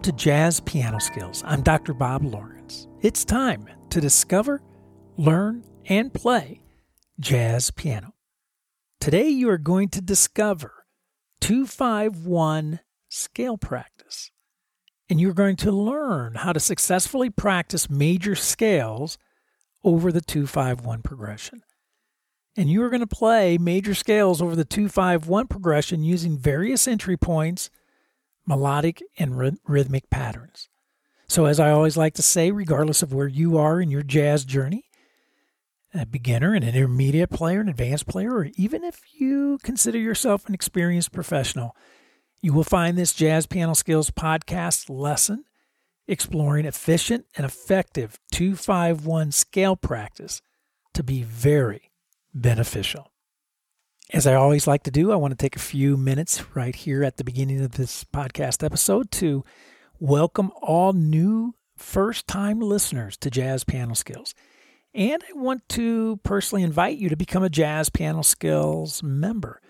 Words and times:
Welcome 0.00 0.16
to 0.16 0.24
Jazz 0.24 0.60
Piano 0.60 0.98
Skills. 0.98 1.42
I'm 1.44 1.60
Dr. 1.60 1.92
Bob 1.92 2.24
Lawrence. 2.24 2.88
It's 3.02 3.22
time 3.22 3.68
to 3.90 4.00
discover, 4.00 4.62
learn, 5.18 5.62
and 5.90 6.14
play 6.14 6.62
jazz 7.18 7.70
piano. 7.70 8.14
Today 8.98 9.28
you 9.28 9.50
are 9.50 9.58
going 9.58 9.90
to 9.90 10.00
discover 10.00 10.86
251 11.42 12.80
scale 13.10 13.58
practice. 13.58 14.30
And 15.10 15.20
you're 15.20 15.34
going 15.34 15.56
to 15.56 15.70
learn 15.70 16.36
how 16.36 16.54
to 16.54 16.60
successfully 16.60 17.28
practice 17.28 17.90
major 17.90 18.34
scales 18.34 19.18
over 19.84 20.10
the 20.10 20.22
251 20.22 21.02
progression. 21.02 21.60
And 22.56 22.70
you 22.70 22.82
are 22.84 22.88
going 22.88 23.00
to 23.00 23.06
play 23.06 23.58
major 23.58 23.94
scales 23.94 24.40
over 24.40 24.56
the 24.56 24.64
251 24.64 25.48
progression 25.48 26.02
using 26.02 26.38
various 26.38 26.88
entry 26.88 27.18
points 27.18 27.68
melodic 28.50 29.00
and 29.16 29.58
rhythmic 29.64 30.10
patterns. 30.10 30.68
So, 31.28 31.46
as 31.46 31.60
I 31.60 31.70
always 31.70 31.96
like 31.96 32.14
to 32.14 32.22
say, 32.22 32.50
regardless 32.50 33.00
of 33.00 33.14
where 33.14 33.28
you 33.28 33.56
are 33.56 33.80
in 33.80 33.90
your 33.90 34.02
jazz 34.02 34.44
journey, 34.44 34.86
a 35.94 36.04
beginner, 36.04 36.54
an 36.54 36.64
intermediate 36.64 37.30
player, 37.30 37.60
an 37.60 37.68
advanced 37.68 38.08
player, 38.08 38.34
or 38.34 38.48
even 38.56 38.82
if 38.82 39.00
you 39.16 39.58
consider 39.62 39.98
yourself 39.98 40.48
an 40.48 40.54
experienced 40.54 41.12
professional, 41.12 41.76
you 42.42 42.52
will 42.52 42.64
find 42.64 42.98
this 42.98 43.12
Jazz 43.12 43.46
Piano 43.46 43.74
Skills 43.74 44.10
podcast 44.10 44.90
lesson 44.90 45.44
exploring 46.08 46.66
efficient 46.66 47.26
and 47.36 47.46
effective 47.46 48.18
251 48.32 49.30
scale 49.30 49.76
practice 49.76 50.42
to 50.94 51.04
be 51.04 51.22
very 51.22 51.92
beneficial. 52.34 53.12
As 54.12 54.26
I 54.26 54.34
always 54.34 54.66
like 54.66 54.82
to 54.84 54.90
do, 54.90 55.12
I 55.12 55.16
want 55.16 55.30
to 55.30 55.36
take 55.36 55.54
a 55.54 55.60
few 55.60 55.96
minutes 55.96 56.56
right 56.56 56.74
here 56.74 57.04
at 57.04 57.16
the 57.16 57.22
beginning 57.22 57.60
of 57.60 57.72
this 57.72 58.02
podcast 58.02 58.64
episode 58.64 59.12
to 59.12 59.44
welcome 60.00 60.50
all 60.60 60.92
new 60.92 61.54
first 61.76 62.26
time 62.26 62.58
listeners 62.58 63.16
to 63.18 63.30
Jazz 63.30 63.62
Piano 63.62 63.94
Skills. 63.94 64.34
And 64.92 65.22
I 65.22 65.38
want 65.38 65.68
to 65.70 66.18
personally 66.24 66.64
invite 66.64 66.98
you 66.98 67.08
to 67.08 67.16
become 67.16 67.44
a 67.44 67.48
Jazz 67.48 67.88
Piano 67.88 68.22
Skills 68.22 69.00
member. 69.00 69.60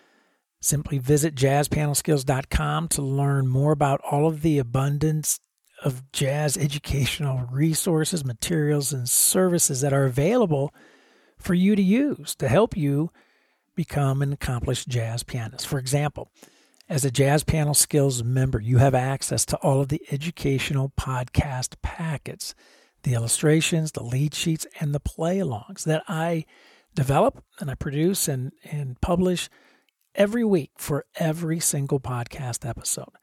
Simply 0.62 0.96
visit 0.96 1.34
jazzpianoskills.com 1.34 2.88
to 2.88 3.02
learn 3.02 3.46
more 3.46 3.72
about 3.72 4.00
all 4.10 4.26
of 4.26 4.40
the 4.40 4.58
abundance 4.58 5.38
of 5.84 6.10
jazz 6.12 6.56
educational 6.56 7.46
resources, 7.52 8.24
materials, 8.24 8.90
and 8.90 9.06
services 9.06 9.82
that 9.82 9.92
are 9.92 10.06
available 10.06 10.74
for 11.38 11.52
you 11.52 11.76
to 11.76 11.82
use 11.82 12.34
to 12.36 12.48
help 12.48 12.74
you 12.74 13.10
become 13.80 14.20
an 14.20 14.30
accomplished 14.30 14.88
jazz 14.88 15.22
pianist. 15.22 15.66
For 15.66 15.78
example, 15.78 16.30
as 16.90 17.02
a 17.06 17.10
Jazz 17.10 17.44
Piano 17.44 17.72
Skills 17.72 18.22
member, 18.22 18.60
you 18.60 18.76
have 18.76 18.94
access 18.94 19.46
to 19.46 19.56
all 19.56 19.80
of 19.80 19.88
the 19.88 20.02
educational 20.10 20.92
podcast 21.00 21.76
packets, 21.80 22.54
the 23.04 23.14
illustrations, 23.14 23.92
the 23.92 24.02
lead 24.02 24.34
sheets, 24.34 24.66
and 24.80 24.94
the 24.94 25.00
play 25.00 25.38
alongs 25.38 25.84
that 25.84 26.02
I 26.06 26.44
develop 26.94 27.42
and 27.58 27.70
I 27.70 27.74
produce 27.74 28.28
and, 28.28 28.52
and 28.70 29.00
publish 29.00 29.48
every 30.14 30.44
week 30.44 30.72
for 30.76 31.06
every 31.14 31.58
single 31.58 32.00
podcast 32.00 32.68
episode. 32.68 33.14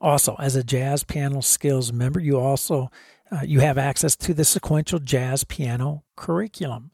Also, 0.00 0.36
as 0.38 0.54
a 0.54 0.62
Jazz 0.62 1.02
Piano 1.02 1.40
Skills 1.40 1.92
member, 1.92 2.20
you 2.20 2.38
also 2.38 2.88
uh, 3.32 3.40
you 3.42 3.58
have 3.58 3.78
access 3.78 4.14
to 4.14 4.32
the 4.32 4.44
sequential 4.44 5.00
jazz 5.00 5.42
piano 5.42 6.04
curriculum, 6.14 6.92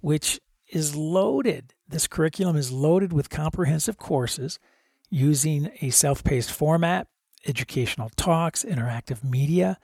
which 0.00 0.40
is 0.72 0.96
loaded 0.96 1.74
this 1.88 2.06
curriculum 2.06 2.56
is 2.56 2.70
loaded 2.70 3.12
with 3.12 3.30
comprehensive 3.30 3.96
courses 3.96 4.58
using 5.10 5.70
a 5.80 5.90
self 5.90 6.22
paced 6.22 6.52
format, 6.52 7.06
educational 7.46 8.10
talks, 8.16 8.64
interactive 8.64 9.24
media. 9.24 9.78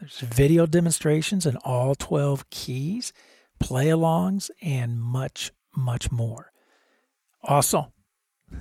There's 0.00 0.20
video 0.20 0.66
demonstrations 0.66 1.46
in 1.46 1.56
all 1.58 1.94
12 1.94 2.50
keys, 2.50 3.12
play 3.60 3.86
alongs, 3.86 4.50
and 4.60 5.00
much, 5.00 5.52
much 5.76 6.10
more. 6.10 6.50
Also, 7.42 7.92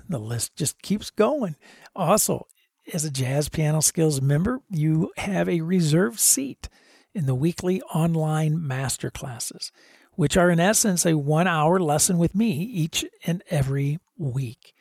the 0.08 0.20
list 0.20 0.56
just 0.56 0.82
keeps 0.82 1.10
going. 1.10 1.56
Also, 1.96 2.48
as 2.94 3.06
a 3.06 3.12
Jazz 3.12 3.50
Piano 3.50 3.82
Skills 3.82 4.22
member, 4.22 4.62
you 4.70 5.12
have 5.18 5.50
a 5.50 5.62
reserved 5.62 6.20
seat 6.20 6.70
in 7.16 7.26
the 7.26 7.36
weekly 7.36 7.82
online 7.84 8.66
master 8.66 9.10
classes 9.10 9.72
which 10.16 10.38
are 10.38 10.50
in 10.50 10.60
essence 10.60 11.06
a 11.06 11.18
one 11.18 11.48
hour 11.48 11.80
lesson 11.80 12.18
with 12.18 12.36
me 12.36 12.52
each 12.52 13.06
and 13.26 13.44
every 13.50 14.00
week. 14.18 14.74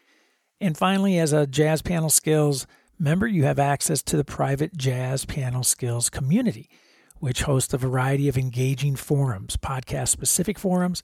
And 0.61 0.77
finally, 0.77 1.19
as 1.19 1.33
a 1.33 1.47
Jazz 1.47 1.83
Piano 1.83 2.09
Skills 2.09 2.67
member, 2.99 3.27
you 3.27 3.45
have 3.45 3.59
access 3.59 4.03
to 4.05 4.17
the 4.17 4.25
private 4.25 4.77
Jazz 4.77 5.25
Piano 5.25 5.63
Skills 5.63 6.09
community, 6.09 6.71
which 7.19 7.43
hosts 7.43 7.75
a 7.75 7.79
variety 7.79 8.29
of 8.29 8.37
engaging 8.37 8.95
forums, 8.95 9.57
podcast 9.57 10.09
specific 10.09 10.59
forums, 10.59 11.03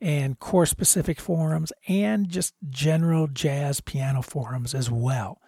and 0.00 0.38
course 0.38 0.70
specific 0.70 1.20
forums, 1.20 1.72
and 1.88 2.28
just 2.28 2.54
general 2.68 3.26
jazz 3.26 3.80
piano 3.80 4.22
forums 4.22 4.74
as 4.74 4.90
well. 4.90 5.40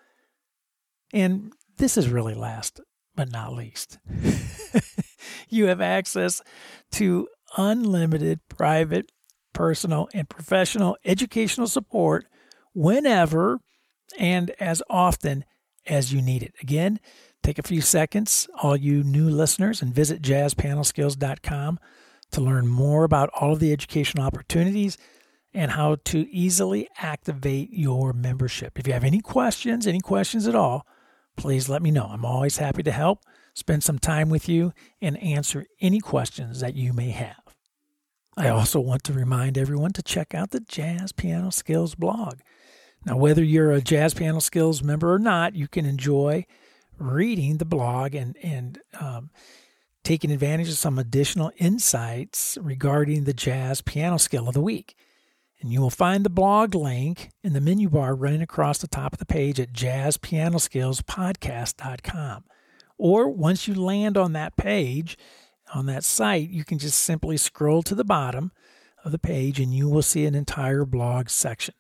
And 1.12 1.52
this 1.78 1.96
is 1.96 2.08
really 2.08 2.34
last 2.34 2.80
but 3.14 3.30
not 3.30 3.52
least. 3.52 3.98
you 5.48 5.66
have 5.66 5.80
access 5.80 6.42
to 6.92 7.28
unlimited 7.56 8.40
private, 8.48 9.10
personal, 9.52 10.08
and 10.14 10.28
professional 10.28 10.96
educational 11.04 11.66
support 11.66 12.26
whenever 12.74 13.58
and 14.18 14.50
as 14.60 14.82
often 14.88 15.44
as 15.86 16.12
you 16.12 16.22
need 16.22 16.42
it. 16.42 16.54
Again, 16.60 17.00
take 17.42 17.58
a 17.58 17.62
few 17.62 17.80
seconds, 17.80 18.48
all 18.62 18.76
you 18.76 19.02
new 19.02 19.28
listeners, 19.28 19.82
and 19.82 19.94
visit 19.94 20.22
jazzpianoskills.com 20.22 21.78
to 22.32 22.40
learn 22.40 22.66
more 22.66 23.04
about 23.04 23.30
all 23.34 23.52
of 23.52 23.60
the 23.60 23.72
educational 23.72 24.24
opportunities 24.24 24.96
and 25.54 25.72
how 25.72 25.96
to 26.04 26.28
easily 26.30 26.88
activate 26.98 27.70
your 27.72 28.12
membership. 28.12 28.78
If 28.78 28.86
you 28.86 28.94
have 28.94 29.04
any 29.04 29.20
questions, 29.20 29.86
any 29.86 30.00
questions 30.00 30.46
at 30.46 30.54
all, 30.54 30.86
please 31.36 31.68
let 31.68 31.82
me 31.82 31.90
know. 31.90 32.06
I'm 32.06 32.24
always 32.24 32.56
happy 32.56 32.82
to 32.84 32.92
help, 32.92 33.20
spend 33.54 33.82
some 33.82 33.98
time 33.98 34.30
with 34.30 34.48
you, 34.48 34.72
and 35.00 35.22
answer 35.22 35.66
any 35.80 36.00
questions 36.00 36.60
that 36.60 36.74
you 36.74 36.92
may 36.92 37.10
have. 37.10 37.41
I 38.36 38.48
also 38.48 38.80
want 38.80 39.04
to 39.04 39.12
remind 39.12 39.58
everyone 39.58 39.92
to 39.92 40.02
check 40.02 40.34
out 40.34 40.50
the 40.50 40.60
Jazz 40.60 41.12
Piano 41.12 41.50
Skills 41.50 41.94
blog. 41.94 42.40
Now, 43.04 43.16
whether 43.16 43.42
you're 43.42 43.72
a 43.72 43.82
Jazz 43.82 44.14
Piano 44.14 44.40
Skills 44.40 44.82
member 44.82 45.12
or 45.12 45.18
not, 45.18 45.54
you 45.54 45.68
can 45.68 45.84
enjoy 45.84 46.46
reading 46.98 47.58
the 47.58 47.64
blog 47.64 48.14
and, 48.14 48.36
and 48.42 48.78
um, 49.00 49.30
taking 50.04 50.30
advantage 50.30 50.68
of 50.68 50.76
some 50.76 50.98
additional 50.98 51.50
insights 51.58 52.58
regarding 52.60 53.24
the 53.24 53.34
jazz 53.34 53.80
piano 53.82 54.18
skill 54.18 54.48
of 54.48 54.54
the 54.54 54.60
week. 54.60 54.96
And 55.60 55.72
you 55.72 55.80
will 55.80 55.90
find 55.90 56.24
the 56.24 56.30
blog 56.30 56.74
link 56.74 57.30
in 57.44 57.52
the 57.52 57.60
menu 57.60 57.88
bar 57.88 58.16
running 58.16 58.42
across 58.42 58.78
the 58.78 58.88
top 58.88 59.12
of 59.12 59.20
the 59.20 59.26
page 59.26 59.60
at 59.60 59.72
jazzpianoskillspodcast.com. 59.72 62.44
Or 62.98 63.28
once 63.28 63.68
you 63.68 63.74
land 63.74 64.16
on 64.16 64.32
that 64.32 64.56
page, 64.56 65.16
on 65.74 65.86
that 65.86 66.04
site, 66.04 66.50
you 66.50 66.64
can 66.64 66.78
just 66.78 66.98
simply 66.98 67.36
scroll 67.36 67.82
to 67.82 67.94
the 67.94 68.04
bottom 68.04 68.52
of 69.04 69.12
the 69.12 69.18
page 69.18 69.58
and 69.58 69.74
you 69.74 69.88
will 69.88 70.02
see 70.02 70.26
an 70.26 70.34
entire 70.34 70.84
blog 70.84 71.28
section. 71.28 71.74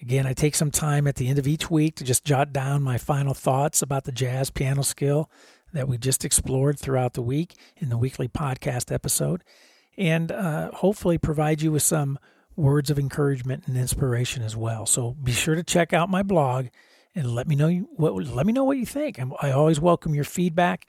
Again, 0.00 0.26
I 0.26 0.32
take 0.32 0.54
some 0.54 0.70
time 0.70 1.08
at 1.08 1.16
the 1.16 1.28
end 1.28 1.38
of 1.38 1.48
each 1.48 1.70
week 1.70 1.96
to 1.96 2.04
just 2.04 2.24
jot 2.24 2.52
down 2.52 2.82
my 2.82 2.98
final 2.98 3.34
thoughts 3.34 3.82
about 3.82 4.04
the 4.04 4.12
jazz 4.12 4.50
piano 4.50 4.82
skill 4.82 5.28
that 5.72 5.88
we 5.88 5.98
just 5.98 6.24
explored 6.24 6.78
throughout 6.78 7.14
the 7.14 7.22
week 7.22 7.54
in 7.76 7.88
the 7.88 7.98
weekly 7.98 8.28
podcast 8.28 8.92
episode, 8.92 9.42
and 9.96 10.30
uh, 10.32 10.70
hopefully 10.72 11.18
provide 11.18 11.60
you 11.60 11.72
with 11.72 11.82
some 11.82 12.18
words 12.56 12.90
of 12.90 12.98
encouragement 12.98 13.64
and 13.66 13.76
inspiration 13.76 14.42
as 14.42 14.56
well. 14.56 14.86
So 14.86 15.12
be 15.22 15.32
sure 15.32 15.54
to 15.54 15.62
check 15.62 15.92
out 15.92 16.08
my 16.08 16.22
blog 16.22 16.66
and 17.14 17.34
let 17.34 17.48
me 17.48 17.56
know 17.56 17.70
what 17.96 18.14
let 18.14 18.46
me 18.46 18.52
know 18.52 18.64
what 18.64 18.78
you 18.78 18.86
think. 18.86 19.18
I 19.42 19.50
always 19.50 19.80
welcome 19.80 20.14
your 20.14 20.24
feedback 20.24 20.86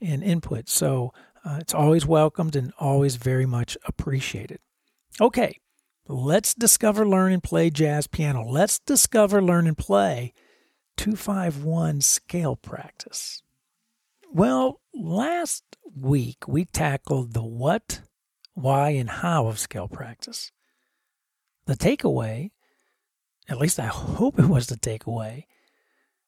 and 0.00 0.22
input. 0.22 0.68
So 0.68 1.12
uh, 1.44 1.58
it's 1.60 1.74
always 1.74 2.06
welcomed 2.06 2.56
and 2.56 2.72
always 2.78 3.16
very 3.16 3.46
much 3.46 3.76
appreciated. 3.84 4.60
Okay, 5.20 5.58
let's 6.06 6.54
discover, 6.54 7.06
learn, 7.06 7.32
and 7.32 7.42
play 7.42 7.70
jazz 7.70 8.06
piano. 8.06 8.44
Let's 8.48 8.78
discover, 8.78 9.42
learn, 9.42 9.66
and 9.66 9.76
play 9.76 10.32
251 10.96 12.00
scale 12.00 12.56
practice. 12.56 13.42
Well, 14.32 14.80
last 14.94 15.64
week 15.94 16.46
we 16.46 16.64
tackled 16.64 17.34
the 17.34 17.42
what, 17.42 18.00
why, 18.54 18.90
and 18.90 19.10
how 19.10 19.48
of 19.48 19.58
scale 19.58 19.88
practice. 19.88 20.52
The 21.66 21.76
takeaway, 21.76 22.50
at 23.48 23.58
least 23.58 23.78
I 23.78 23.86
hope 23.86 24.38
it 24.38 24.48
was 24.48 24.68
the 24.68 24.76
takeaway, 24.76 25.44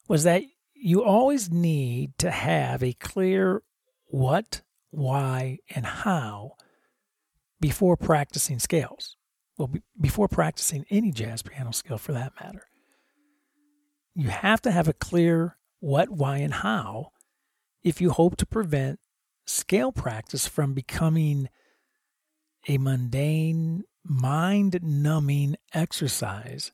was 0.08 0.24
that 0.24 0.42
you 0.74 1.02
always 1.02 1.50
need 1.50 2.18
to 2.18 2.30
have 2.30 2.82
a 2.82 2.92
clear 2.92 3.62
what, 4.06 4.62
why, 4.94 5.58
and 5.74 5.84
how 5.84 6.52
before 7.60 7.96
practicing 7.96 8.58
scales. 8.58 9.16
Well, 9.56 9.72
before 10.00 10.28
practicing 10.28 10.84
any 10.90 11.12
jazz 11.12 11.42
piano 11.42 11.72
skill 11.72 11.98
for 11.98 12.12
that 12.12 12.32
matter. 12.40 12.66
You 14.14 14.28
have 14.28 14.60
to 14.62 14.70
have 14.70 14.88
a 14.88 14.92
clear 14.92 15.56
what, 15.80 16.10
why, 16.10 16.38
and 16.38 16.54
how 16.54 17.12
if 17.82 18.00
you 18.00 18.10
hope 18.10 18.36
to 18.38 18.46
prevent 18.46 18.98
scale 19.46 19.92
practice 19.92 20.48
from 20.48 20.72
becoming 20.72 21.48
a 22.66 22.78
mundane, 22.78 23.84
mind 24.04 24.80
numbing 24.82 25.56
exercise 25.72 26.72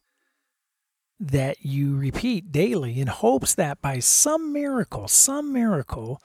that 1.19 1.64
you 1.64 1.96
repeat 1.96 2.50
daily 2.50 3.00
in 3.00 3.08
hopes 3.08 3.55
that 3.55 3.82
by 3.82 3.99
some 3.99 4.52
miracle, 4.52 5.06
some 5.06 5.52
miracle, 5.52 6.22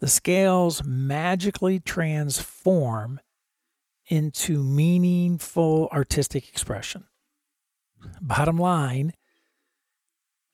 the 0.00 0.08
scales 0.08 0.82
magically 0.84 1.80
transform 1.80 3.20
into 4.06 4.62
meaningful 4.62 5.88
artistic 5.92 6.48
expression. 6.48 7.04
Bottom 8.20 8.58
line, 8.58 9.12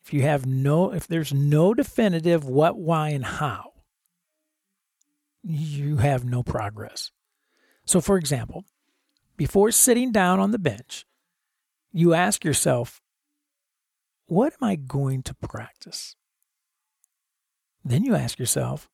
if 0.05 0.15
you 0.15 0.23
have 0.23 0.47
no 0.47 0.93
if 0.93 1.07
there's 1.07 1.33
no 1.33 1.75
definitive 1.75 2.45
what, 2.45 2.79
why 2.79 3.11
and 3.11 3.25
how, 3.25 3.73
you 5.43 5.97
have 5.97 6.25
no 6.25 6.43
progress. 6.43 7.11
So 7.85 8.01
for 8.01 8.17
example, 8.17 8.65
before 9.37 9.73
sitting 9.73 10.13
down 10.13 10.39
on 10.39 10.53
the 10.53 10.59
bench, 10.59 11.07
you 11.93 12.15
ask 12.15 12.45
yourself, 12.45 13.01
what 14.27 14.53
am 14.61 14.69
I 14.69 14.77
going 14.77 15.23
to 15.25 15.35
practice? 15.35 16.15
Then 17.85 18.05
you 18.05 18.15
ask 18.15 18.39
yourself, 18.39 18.89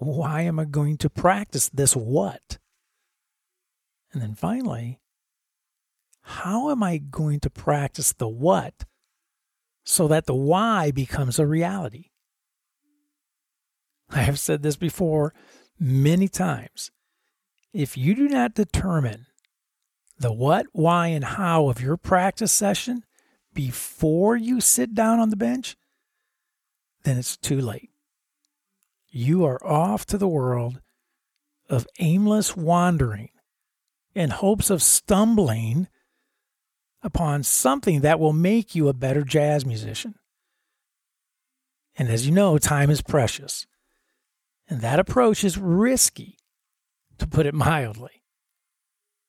why 0.00 0.42
am 0.42 0.58
I 0.58 0.64
going 0.64 0.96
to 0.98 1.10
practice 1.10 1.68
this 1.68 1.94
what? 1.94 2.58
And 4.12 4.22
then 4.22 4.34
finally, 4.34 5.00
how 6.22 6.70
am 6.70 6.82
I 6.82 6.98
going 6.98 7.40
to 7.40 7.50
practice 7.50 8.12
the 8.12 8.28
what 8.28 8.84
so 9.84 10.08
that 10.08 10.26
the 10.26 10.34
why 10.34 10.90
becomes 10.90 11.38
a 11.38 11.46
reality? 11.46 12.06
I 14.10 14.20
have 14.22 14.38
said 14.38 14.62
this 14.62 14.76
before 14.76 15.34
many 15.78 16.28
times. 16.28 16.90
If 17.72 17.96
you 17.96 18.14
do 18.14 18.28
not 18.28 18.54
determine 18.54 19.26
the 20.18 20.32
what, 20.32 20.66
why, 20.72 21.08
and 21.08 21.24
how 21.24 21.68
of 21.68 21.80
your 21.80 21.96
practice 21.96 22.52
session, 22.52 23.04
before 23.54 24.36
you 24.36 24.60
sit 24.60 24.94
down 24.94 25.20
on 25.20 25.30
the 25.30 25.36
bench, 25.36 25.76
then 27.04 27.16
it's 27.16 27.36
too 27.36 27.60
late. 27.60 27.89
You 29.10 29.44
are 29.44 29.64
off 29.64 30.06
to 30.06 30.18
the 30.18 30.28
world 30.28 30.80
of 31.68 31.86
aimless 31.98 32.56
wandering 32.56 33.30
in 34.14 34.30
hopes 34.30 34.70
of 34.70 34.82
stumbling 34.82 35.88
upon 37.02 37.42
something 37.42 38.00
that 38.00 38.20
will 38.20 38.32
make 38.32 38.74
you 38.74 38.88
a 38.88 38.94
better 38.94 39.22
jazz 39.22 39.64
musician. 39.64 40.14
And 41.96 42.08
as 42.08 42.26
you 42.26 42.32
know, 42.32 42.58
time 42.58 42.90
is 42.90 43.02
precious. 43.02 43.66
And 44.68 44.80
that 44.80 45.00
approach 45.00 45.42
is 45.42 45.58
risky, 45.58 46.38
to 47.18 47.26
put 47.26 47.46
it 47.46 47.54
mildly. 47.68 48.22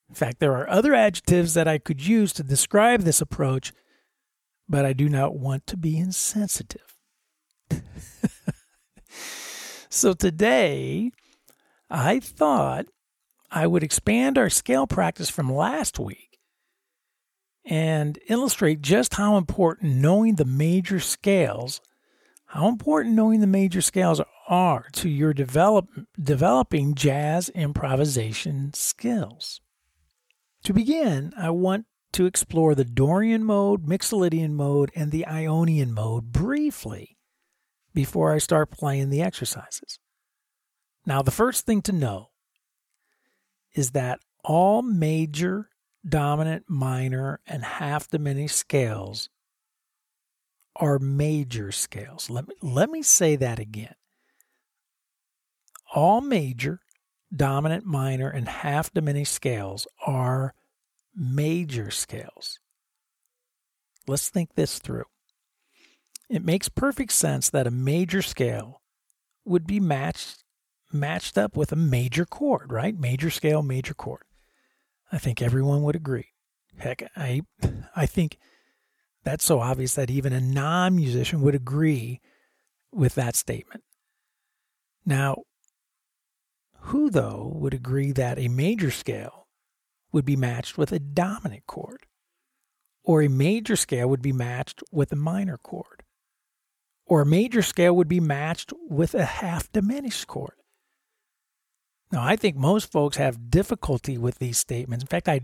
In 0.10 0.16
fact, 0.16 0.40
there 0.40 0.58
are 0.58 0.70
other 0.70 0.94
adjectives 0.94 1.54
that 1.54 1.68
I 1.68 1.78
could 1.78 2.06
use 2.06 2.34
to 2.34 2.44
describe 2.44 3.02
this 3.02 3.22
approach 3.22 3.72
but 4.72 4.86
I 4.86 4.94
do 4.94 5.10
not 5.10 5.36
want 5.36 5.68
to 5.68 5.78
be 5.78 5.98
insensitive. 5.98 6.96
so 9.92 10.14
today, 10.14 11.12
I 11.90 12.22
thought 12.22 12.86
I 13.52 13.68
would 13.68 13.84
expand 13.84 14.38
our 14.38 14.50
scale 14.50 14.88
practice 14.88 15.30
from 15.30 15.54
last 15.54 16.00
week 16.00 16.40
and 17.66 18.18
illustrate 18.30 18.82
just 18.82 19.16
how 19.16 19.36
important 19.36 19.98
knowing 19.98 20.36
the 20.36 20.46
major 20.46 21.02
scales, 21.02 21.82
how 22.46 22.70
important 22.70 23.16
knowing 23.16 23.42
the 23.42 23.48
major 23.48 23.82
scales 23.82 24.22
are 24.48 24.88
to 24.94 25.10
your 25.10 25.34
develop, 25.34 25.90
developing 26.18 26.96
jazz 26.96 27.50
improvisation 27.50 28.74
skills. 28.74 29.60
To 30.64 30.74
begin, 30.74 31.34
I 31.38 31.50
want 31.50 31.86
to 32.14 32.26
explore 32.26 32.76
the 32.76 32.86
Dorian 32.86 33.44
mode, 33.44 33.86
Mixolydian 33.86 34.52
mode, 34.52 34.90
and 34.96 35.12
the 35.12 35.28
Ionian 35.28 35.94
mode 35.94 36.32
briefly 36.32 37.18
before 37.94 38.34
I 38.34 38.38
start 38.38 38.72
playing 38.72 39.10
the 39.10 39.22
exercises. 39.22 40.00
Now, 41.06 41.22
the 41.22 41.32
first 41.32 41.66
thing 41.66 41.82
to 41.84 41.92
know 41.92 42.30
is 43.74 43.92
that 43.92 44.20
all 44.44 44.82
major, 44.82 45.70
dominant, 46.08 46.66
minor, 46.68 47.40
and 47.46 47.64
half 47.64 48.10
diminished 48.10 48.56
scales 48.56 49.30
are 50.76 51.00
major 51.00 51.72
scales. 51.72 52.30
Let 52.30 52.48
me, 52.48 52.56
let 52.62 52.90
me 52.90 53.02
say 53.02 53.36
that 53.36 53.60
again. 53.60 53.96
All 55.94 56.22
major, 56.22 56.80
dominant, 57.36 57.86
minor, 57.86 58.30
and 58.30 58.48
half 58.48 58.94
diminished 58.94 59.34
scales 59.34 59.88
are 60.06 60.54
major 61.16 61.92
scales. 61.92 62.60
Let's 64.08 64.30
think 64.30 64.56
this 64.56 64.80
through. 64.80 65.06
It 66.32 66.46
makes 66.46 66.70
perfect 66.70 67.12
sense 67.12 67.50
that 67.50 67.68
a 67.68 67.72
major 67.72 68.22
scale 68.22 68.82
would 69.44 69.68
be 69.68 69.82
matched 69.82 70.46
matched 70.94 71.38
up 71.38 71.58
with 71.58 71.72
a 71.74 71.78
major 71.78 72.26
chord, 72.26 72.72
right? 72.72 72.98
Major 72.98 73.30
scale, 73.30 73.62
major 73.62 73.94
chord. 73.94 74.24
I 75.12 75.18
think 75.18 75.42
everyone 75.42 75.84
would 75.84 75.96
agree. 75.96 76.30
Heck, 76.78 77.04
I 77.18 77.42
I 77.98 78.06
think 78.06 78.38
that's 79.26 79.44
so 79.44 79.60
obvious 79.60 79.96
that 79.96 80.10
even 80.10 80.32
a 80.32 80.40
non-musician 80.40 81.42
would 81.42 81.54
agree 81.54 82.22
with 82.94 83.16
that 83.16 83.36
statement. 83.36 83.84
Now, 85.06 85.44
who 86.86 87.10
though 87.10 87.52
would 87.56 87.74
agree 87.74 88.14
that 88.14 88.40
a 88.40 88.48
major 88.48 88.90
scale 88.90 89.48
would 90.14 90.26
be 90.26 90.38
matched 90.38 90.78
with 90.78 90.94
a 90.94 91.00
dominant 91.00 91.68
chord, 91.68 92.06
or 93.04 93.22
a 93.22 93.28
major 93.28 93.76
scale 93.76 94.08
would 94.08 94.22
be 94.22 94.32
matched 94.32 94.82
with 94.92 95.12
a 95.12 95.18
minor 95.18 95.58
chord, 95.58 96.01
or 97.12 97.26
major 97.26 97.62
scale 97.62 97.94
would 97.94 98.08
be 98.08 98.22
matched 98.22 98.72
with 98.90 99.14
a 99.14 99.26
half 99.26 99.70
diminished 99.74 100.28
chord. 100.28 100.54
Now, 102.10 102.24
I 102.24 102.38
think 102.38 102.56
most 102.56 102.90
folks 102.90 103.18
have 103.18 103.52
difficulty 103.52 104.18
with 104.18 104.40
these 104.40 104.58
statements. 104.58 105.04
In 105.04 105.08
fact, 105.08 105.28
I 105.28 105.42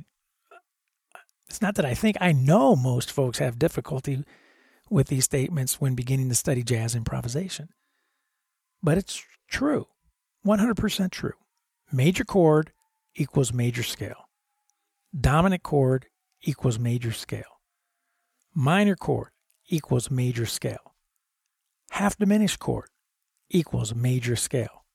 it's 1.50 1.62
not 1.62 1.76
that 1.76 1.84
I 1.84 1.94
think 1.94 2.16
I 2.22 2.32
know 2.32 2.78
most 2.78 3.12
folks 3.12 3.40
have 3.40 3.60
difficulty 3.60 4.24
with 4.90 5.10
these 5.10 5.26
statements 5.26 5.82
when 5.82 5.94
beginning 5.94 6.30
to 6.30 6.36
study 6.36 6.64
jazz 6.64 6.96
improvisation. 6.96 7.68
But 8.82 8.98
it's 8.98 9.22
true. 9.50 9.88
100% 10.46 11.12
true. 11.12 11.34
Major 11.92 12.24
chord 12.24 12.72
equals 13.14 13.52
major 13.52 13.84
scale. 13.84 14.30
Dominant 15.20 15.64
chord 15.64 16.06
equals 16.44 16.80
major 16.80 17.12
scale. 17.12 17.60
Minor 18.56 18.96
chord 18.96 19.32
equals 19.68 20.10
major 20.10 20.46
scale. 20.46 20.94
Half 21.92 22.18
diminished 22.18 22.60
chord 22.60 22.90
equals 23.50 23.96
major 23.96 24.36
scale. 24.36 24.86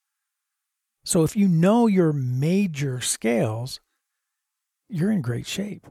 So 1.05 1.25
if 1.25 1.37
you 1.37 1.49
know 1.49 1.87
your 1.87 2.13
major 2.13 3.01
scales, 3.01 3.81
you're 4.89 5.11
in 5.11 5.21
great 5.21 5.47
shape. 5.47 5.89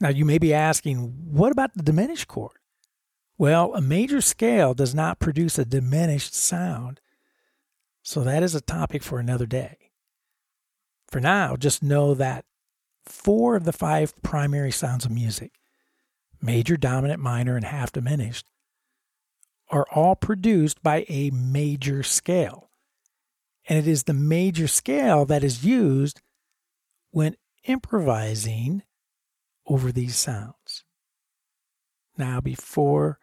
Now 0.00 0.10
you 0.10 0.24
may 0.24 0.38
be 0.38 0.52
asking, 0.52 0.98
what 1.30 1.52
about 1.52 1.74
the 1.74 1.82
diminished 1.82 2.28
chord? 2.28 2.58
Well, 3.38 3.74
a 3.74 3.80
major 3.80 4.20
scale 4.20 4.74
does 4.74 4.94
not 4.94 5.18
produce 5.18 5.58
a 5.58 5.64
diminished 5.64 6.34
sound. 6.34 7.00
So 8.02 8.22
that 8.22 8.42
is 8.42 8.54
a 8.54 8.60
topic 8.60 9.02
for 9.02 9.18
another 9.18 9.46
day. 9.46 9.90
For 11.08 11.20
now, 11.20 11.56
just 11.56 11.82
know 11.82 12.14
that 12.14 12.44
four 13.04 13.56
of 13.56 13.64
the 13.64 13.72
five 13.72 14.14
primary 14.22 14.70
sounds 14.70 15.04
of 15.04 15.10
music 15.10 15.52
major, 16.42 16.76
dominant, 16.76 17.20
minor, 17.20 17.56
and 17.56 17.64
half 17.64 17.90
diminished 17.90 18.46
are 19.70 19.86
all 19.92 20.14
produced 20.14 20.82
by 20.82 21.04
a 21.08 21.30
major 21.30 22.02
scale. 22.02 22.70
And 23.68 23.78
it 23.78 23.88
is 23.88 24.04
the 24.04 24.14
major 24.14 24.68
scale 24.68 25.24
that 25.26 25.42
is 25.42 25.64
used 25.64 26.20
when 27.10 27.36
improvising 27.64 28.82
over 29.66 29.90
these 29.90 30.16
sounds. 30.16 30.84
Now, 32.16 32.40
before 32.40 33.18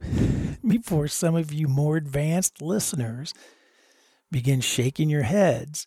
before 0.66 1.08
some 1.08 1.34
of 1.34 1.52
you 1.52 1.66
more 1.66 1.96
advanced 1.96 2.62
listeners 2.62 3.34
begin 4.30 4.60
shaking 4.60 5.08
your 5.08 5.22
heads 5.22 5.86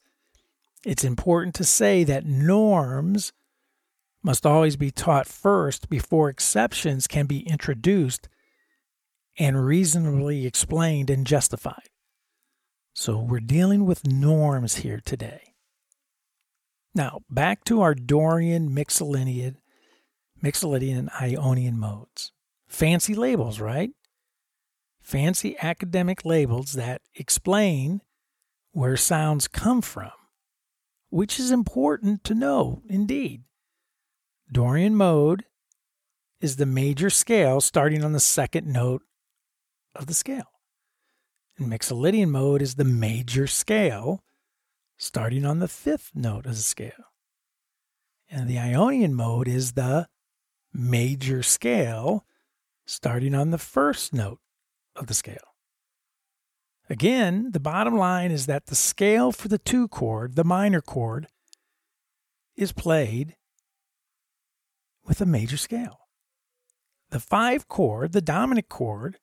it's 0.83 1.03
important 1.03 1.53
to 1.55 1.63
say 1.63 2.03
that 2.03 2.25
norms 2.25 3.33
must 4.23 4.45
always 4.45 4.75
be 4.75 4.91
taught 4.91 5.27
first 5.27 5.89
before 5.89 6.29
exceptions 6.29 7.07
can 7.07 7.25
be 7.25 7.47
introduced 7.47 8.27
and 9.38 9.65
reasonably 9.65 10.45
explained 10.45 11.09
and 11.09 11.25
justified. 11.25 11.89
So 12.93 13.19
we're 13.19 13.39
dealing 13.39 13.85
with 13.85 14.05
norms 14.05 14.77
here 14.77 15.01
today. 15.03 15.53
Now, 16.93 17.21
back 17.29 17.63
to 17.65 17.81
our 17.81 17.95
Dorian, 17.95 18.69
Mixolydian, 18.69 19.55
Mixolydian, 20.43 20.97
and 20.97 21.09
Ionian 21.21 21.79
modes. 21.79 22.33
Fancy 22.67 23.15
labels, 23.15 23.59
right? 23.59 23.91
fancy 25.01 25.57
academic 25.61 26.23
labels 26.23 26.73
that 26.73 27.01
explain 27.15 28.01
where 28.71 28.95
sounds 28.95 29.47
come 29.47 29.81
from, 29.81 30.11
which 31.09 31.39
is 31.39 31.51
important 31.51 32.23
to 32.23 32.33
know 32.33 32.81
indeed. 32.88 33.43
Dorian 34.51 34.95
mode 34.95 35.45
is 36.39 36.55
the 36.55 36.65
major 36.65 37.09
scale 37.09 37.61
starting 37.61 38.03
on 38.03 38.13
the 38.13 38.19
second 38.19 38.67
note 38.67 39.03
of 39.95 40.07
the 40.07 40.13
scale. 40.13 40.51
And 41.57 41.71
Mixolydian 41.71 42.29
mode 42.29 42.62
is 42.62 42.75
the 42.75 42.83
major 42.83 43.48
scale 43.48 44.24
starting 44.98 45.45
on 45.45 45.60
the 45.60 45.67
fifth 45.67 46.12
note 46.15 46.45
of 46.45 46.55
the 46.55 46.62
scale. 46.62 47.12
And 48.29 48.50
the 48.50 48.60
Ionian 48.60 49.13
mode 49.13 49.48
is 49.48 49.74
the 49.74 50.07
major 50.74 51.43
scale 51.43 52.25
starting 52.86 53.36
on 53.36 53.51
the 53.51 53.57
first 53.57 54.13
note 54.13 54.39
of 54.95 55.07
the 55.07 55.13
scale. 55.13 55.55
Again, 56.89 57.51
the 57.51 57.60
bottom 57.60 57.98
line 57.98 58.31
is 58.31 58.48
that 58.48 58.65
the 58.65 58.75
scale 58.75 59.31
for 59.31 59.48
the 59.48 59.57
two 59.57 59.88
chord, 59.88 60.36
the 60.36 60.43
minor 60.43 60.81
chord, 60.81 61.27
is 62.57 62.71
played 62.71 63.36
with 65.05 65.21
a 65.21 65.25
major 65.25 65.57
scale. 65.57 66.00
The 67.10 67.19
five 67.19 67.67
chord, 67.67 68.12
the 68.12 68.21
dominant 68.21 68.69
chord, 68.69 69.19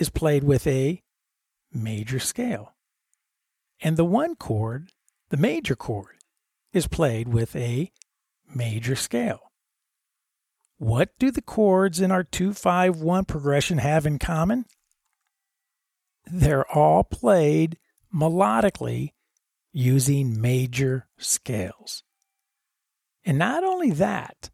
is 0.00 0.08
played 0.10 0.42
with 0.42 0.66
a 0.66 1.02
major 1.72 2.18
scale. 2.18 2.74
And 3.80 3.96
the 3.96 4.04
one 4.04 4.34
chord, 4.34 4.90
the 5.28 5.36
major 5.36 5.76
chord, 5.76 6.16
is 6.72 6.88
played 6.88 7.28
with 7.28 7.54
a 7.54 7.92
major 8.52 8.96
scale. 8.96 9.52
What 10.78 11.10
do 11.18 11.30
the 11.30 11.42
chords 11.42 12.00
in 12.00 12.10
our 12.10 12.24
251 12.24 13.26
progression 13.26 13.78
have 13.78 14.06
in 14.06 14.18
common? 14.18 14.64
They're 16.24 16.68
all 16.70 17.04
played 17.04 17.78
melodically 18.14 19.10
using 19.72 20.40
major 20.40 21.08
scales. 21.18 22.02
And 23.24 23.38
not 23.38 23.64
only 23.64 23.90
that, 23.92 24.50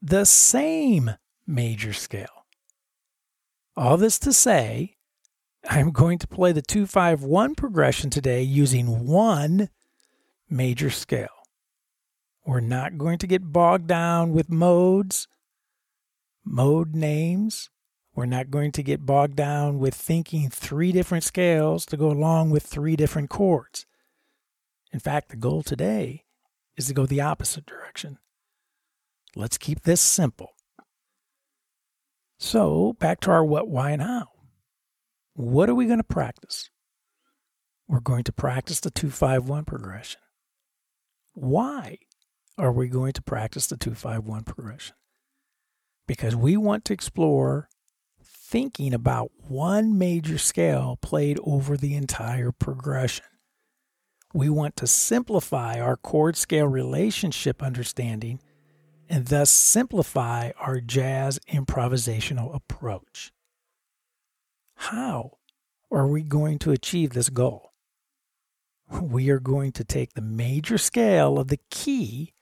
the 0.00 0.24
same 0.24 1.12
major 1.46 1.92
scale. 1.92 2.41
All 3.74 3.96
this 3.96 4.18
to 4.20 4.34
say, 4.34 4.96
I'm 5.68 5.92
going 5.92 6.18
to 6.18 6.26
play 6.26 6.52
the 6.52 6.60
251 6.60 7.54
progression 7.54 8.10
today 8.10 8.42
using 8.42 9.06
one 9.06 9.70
major 10.50 10.90
scale. 10.90 11.28
We're 12.44 12.60
not 12.60 12.98
going 12.98 13.16
to 13.18 13.26
get 13.26 13.52
bogged 13.52 13.86
down 13.86 14.32
with 14.32 14.50
modes, 14.50 15.26
mode 16.44 16.94
names. 16.94 17.70
We're 18.14 18.26
not 18.26 18.50
going 18.50 18.72
to 18.72 18.82
get 18.82 19.06
bogged 19.06 19.36
down 19.36 19.78
with 19.78 19.94
thinking 19.94 20.50
three 20.50 20.92
different 20.92 21.24
scales 21.24 21.86
to 21.86 21.96
go 21.96 22.10
along 22.10 22.50
with 22.50 22.64
three 22.64 22.94
different 22.94 23.30
chords. 23.30 23.86
In 24.92 25.00
fact, 25.00 25.30
the 25.30 25.36
goal 25.36 25.62
today 25.62 26.24
is 26.76 26.88
to 26.88 26.94
go 26.94 27.06
the 27.06 27.22
opposite 27.22 27.64
direction. 27.64 28.18
Let's 29.34 29.56
keep 29.56 29.82
this 29.82 30.02
simple. 30.02 30.50
So, 32.42 32.94
back 32.98 33.20
to 33.20 33.30
our 33.30 33.44
what, 33.44 33.68
why, 33.68 33.92
and 33.92 34.02
how. 34.02 34.26
What 35.34 35.70
are 35.70 35.76
we 35.76 35.86
going 35.86 36.00
to 36.00 36.04
practice? 36.04 36.70
We're 37.86 38.00
going 38.00 38.24
to 38.24 38.32
practice 38.32 38.80
the 38.80 38.90
251 38.90 39.64
progression. 39.64 40.20
Why 41.34 41.98
are 42.58 42.72
we 42.72 42.88
going 42.88 43.12
to 43.12 43.22
practice 43.22 43.68
the 43.68 43.76
251 43.76 44.42
progression? 44.42 44.96
Because 46.08 46.34
we 46.34 46.56
want 46.56 46.84
to 46.86 46.92
explore 46.92 47.68
thinking 48.20 48.92
about 48.92 49.30
one 49.36 49.96
major 49.96 50.36
scale 50.36 50.98
played 51.00 51.38
over 51.44 51.76
the 51.76 51.94
entire 51.94 52.50
progression. 52.50 53.24
We 54.34 54.50
want 54.50 54.74
to 54.78 54.88
simplify 54.88 55.78
our 55.78 55.96
chord 55.96 56.36
scale 56.36 56.66
relationship 56.66 57.62
understanding 57.62 58.40
and 59.12 59.26
thus 59.26 59.50
simplify 59.50 60.52
our 60.58 60.80
jazz 60.80 61.38
improvisational 61.52 62.56
approach. 62.56 63.30
How 64.74 65.36
are 65.90 66.06
we 66.06 66.22
going 66.22 66.58
to 66.60 66.70
achieve 66.70 67.10
this 67.10 67.28
goal? 67.28 67.74
We 68.90 69.28
are 69.28 69.38
going 69.38 69.72
to 69.72 69.84
take 69.84 70.14
the 70.14 70.22
major 70.22 70.78
scale 70.78 71.38
of 71.38 71.48
the 71.48 71.60
key 71.70 72.32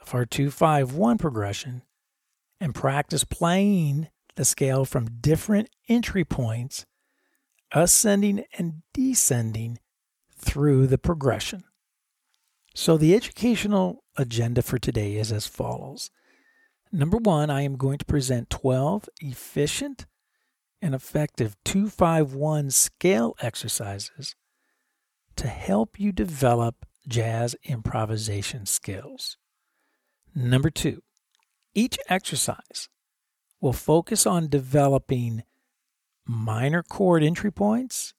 of 0.00 0.12
our 0.12 0.26
251 0.26 1.18
progression 1.18 1.82
and 2.60 2.74
practice 2.74 3.22
playing 3.22 4.08
the 4.34 4.44
scale 4.44 4.84
from 4.84 5.20
different 5.20 5.70
entry 5.88 6.24
points, 6.24 6.84
ascending 7.70 8.42
and 8.58 8.82
descending 8.92 9.78
through 10.36 10.88
the 10.88 10.98
progression. 10.98 11.62
So, 12.74 12.96
the 12.96 13.14
educational 13.14 14.01
agenda 14.16 14.62
for 14.62 14.78
today 14.78 15.16
is 15.16 15.32
as 15.32 15.46
follows. 15.46 16.10
Number 16.90 17.16
one, 17.16 17.50
I 17.50 17.62
am 17.62 17.76
going 17.76 17.98
to 17.98 18.04
present 18.04 18.50
12 18.50 19.08
efficient 19.20 20.06
and 20.82 20.94
effective 20.94 21.56
251 21.64 22.70
scale 22.70 23.34
exercises 23.40 24.34
to 25.36 25.48
help 25.48 25.98
you 25.98 26.12
develop 26.12 26.86
jazz 27.08 27.56
improvisation 27.64 28.66
skills. 28.66 29.38
Number 30.34 30.70
two, 30.70 31.02
each 31.74 31.98
exercise 32.08 32.88
will 33.60 33.72
focus 33.72 34.26
on 34.26 34.48
developing 34.48 35.44
minor 36.26 36.82
chord 36.82 37.22
entry 37.22 37.50
points, 37.50 38.14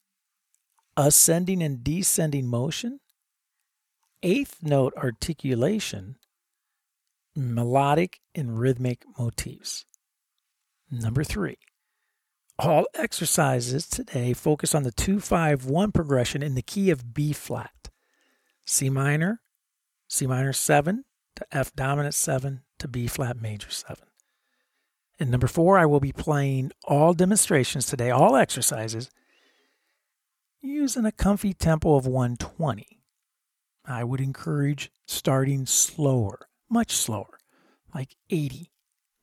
ascending 0.98 1.62
and 1.62 1.84
descending 1.84 2.48
motion, 2.48 3.00
eighth 4.24 4.58
note 4.64 4.94
articulation, 4.98 6.16
melodic 7.36 8.20
and 8.34 8.58
rhythmic 8.58 9.04
motifs. 9.20 9.86
Number 10.90 11.24
three, 11.24 11.58
all 12.58 12.86
exercises 12.96 13.88
today 13.88 14.34
focus 14.34 14.74
on 14.74 14.84
the 14.84 14.92
251 14.92 15.92
progression 15.92 16.42
in 16.42 16.56
the 16.56 16.62
key 16.62 16.90
of 16.90 17.14
B 17.14 17.34
flat, 17.34 17.90
C 18.66 18.90
minor, 18.90 19.42
C 20.08 20.26
minor 20.26 20.54
7 20.54 21.04
to 21.36 21.46
F 21.52 21.76
dominant 21.76 22.14
7 22.14 22.62
to 22.80 22.88
B 22.88 23.08
flat 23.08 23.42
major 23.42 23.70
7. 23.70 24.06
And 25.20 25.30
number 25.30 25.48
four, 25.48 25.78
I 25.78 25.86
will 25.86 26.00
be 26.00 26.12
playing 26.12 26.72
all 26.86 27.14
demonstrations 27.14 27.86
today, 27.86 28.10
all 28.10 28.36
exercises, 28.36 29.10
using 30.62 31.06
a 31.06 31.12
comfy 31.12 31.54
tempo 31.54 31.96
of 31.96 32.08
120. 32.08 33.03
I 33.86 34.04
would 34.04 34.22
encourage 34.22 34.92
starting 35.06 35.66
slower, 35.66 36.48
much 36.70 36.92
slower, 36.92 37.40
like 37.94 38.16
80, 38.30 38.72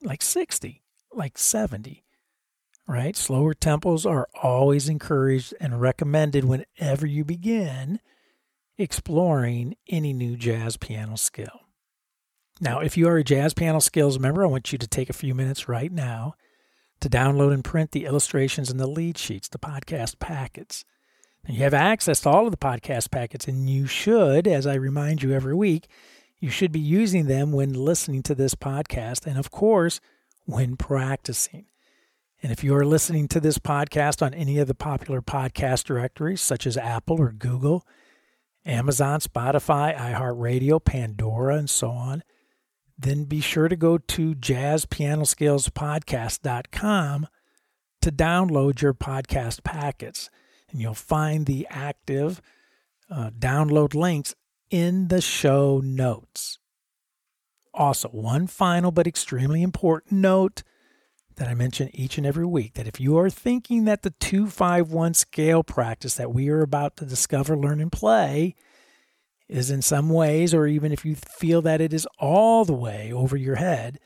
like 0.03 0.21
60, 0.21 0.83
like 1.13 1.37
70. 1.37 2.03
Right? 2.87 3.15
Slower 3.15 3.53
tempos 3.53 4.09
are 4.09 4.27
always 4.41 4.89
encouraged 4.89 5.53
and 5.59 5.79
recommended 5.79 6.43
whenever 6.43 7.05
you 7.05 7.23
begin 7.23 7.99
exploring 8.77 9.75
any 9.89 10.13
new 10.13 10.35
jazz 10.35 10.77
piano 10.77 11.15
skill. 11.15 11.61
Now, 12.63 12.79
if 12.79 12.95
you 12.95 13.07
are 13.07 13.17
a 13.17 13.23
Jazz 13.23 13.55
Piano 13.55 13.79
Skills 13.79 14.19
member, 14.19 14.43
I 14.43 14.47
want 14.47 14.71
you 14.71 14.77
to 14.77 14.87
take 14.87 15.09
a 15.09 15.13
few 15.13 15.33
minutes 15.33 15.67
right 15.67 15.91
now 15.91 16.35
to 16.99 17.09
download 17.09 17.53
and 17.53 17.63
print 17.63 17.89
the 17.89 18.05
illustrations 18.05 18.69
and 18.69 18.79
the 18.79 18.85
lead 18.85 19.17
sheets, 19.17 19.47
the 19.47 19.57
podcast 19.57 20.19
packets. 20.19 20.85
You 21.47 21.63
have 21.63 21.73
access 21.73 22.19
to 22.21 22.29
all 22.29 22.45
of 22.45 22.51
the 22.51 22.57
podcast 22.57 23.09
packets, 23.09 23.47
and 23.47 23.67
you 23.69 23.87
should, 23.87 24.47
as 24.47 24.67
I 24.67 24.75
remind 24.75 25.23
you 25.23 25.33
every 25.33 25.55
week, 25.55 25.87
you 26.39 26.49
should 26.49 26.71
be 26.71 26.79
using 26.79 27.25
them 27.25 27.51
when 27.51 27.73
listening 27.73 28.21
to 28.23 28.35
this 28.35 28.55
podcast, 28.55 29.25
and 29.25 29.39
of 29.39 29.51
course, 29.51 29.99
when 30.45 30.77
practicing. 30.77 31.65
And 32.43 32.51
if 32.51 32.63
you 32.63 32.75
are 32.75 32.85
listening 32.85 33.27
to 33.29 33.39
this 33.39 33.57
podcast 33.57 34.21
on 34.23 34.33
any 34.33 34.59
of 34.59 34.67
the 34.67 34.75
popular 34.75 35.21
podcast 35.21 35.85
directories, 35.85 36.41
such 36.41 36.67
as 36.67 36.77
Apple 36.77 37.19
or 37.19 37.31
Google, 37.31 37.85
Amazon, 38.65 39.19
Spotify, 39.19 39.97
iHeartRadio, 39.97 40.83
Pandora, 40.83 41.57
and 41.57 41.69
so 41.69 41.89
on, 41.89 42.23
then 42.97 43.25
be 43.25 43.41
sure 43.41 43.67
to 43.67 43.75
go 43.75 43.97
to 43.97 44.35
jazzpianoskillspodcast.com 44.35 47.27
to 48.01 48.11
download 48.11 48.81
your 48.81 48.93
podcast 48.93 49.63
packets 49.63 50.29
and 50.71 50.81
you'll 50.81 50.93
find 50.93 51.45
the 51.45 51.67
active 51.69 52.41
uh, 53.09 53.29
download 53.37 53.93
links 53.93 54.35
in 54.69 55.09
the 55.09 55.21
show 55.21 55.81
notes. 55.83 56.59
Also, 57.73 58.09
one 58.09 58.47
final 58.47 58.91
but 58.91 59.07
extremely 59.07 59.61
important 59.61 60.13
note 60.13 60.63
that 61.35 61.47
I 61.47 61.53
mention 61.53 61.89
each 61.93 62.17
and 62.17 62.27
every 62.27 62.45
week 62.45 62.73
that 62.73 62.87
if 62.87 62.99
you 62.99 63.17
are 63.17 63.29
thinking 63.29 63.85
that 63.85 64.03
the 64.03 64.11
251 64.11 65.13
scale 65.13 65.63
practice 65.63 66.15
that 66.15 66.33
we 66.33 66.49
are 66.49 66.61
about 66.61 66.97
to 66.97 67.05
discover, 67.05 67.57
learn, 67.57 67.79
and 67.79 67.91
play 67.91 68.55
is 69.47 69.71
in 69.71 69.81
some 69.81 70.09
ways, 70.09 70.53
or 70.53 70.67
even 70.67 70.91
if 70.91 71.05
you 71.05 71.15
feel 71.15 71.61
that 71.61 71.81
it 71.81 71.93
is 71.93 72.07
all 72.19 72.63
the 72.65 72.73
way 72.73 73.11
over 73.11 73.35
your 73.35 73.55
head, 73.55 73.99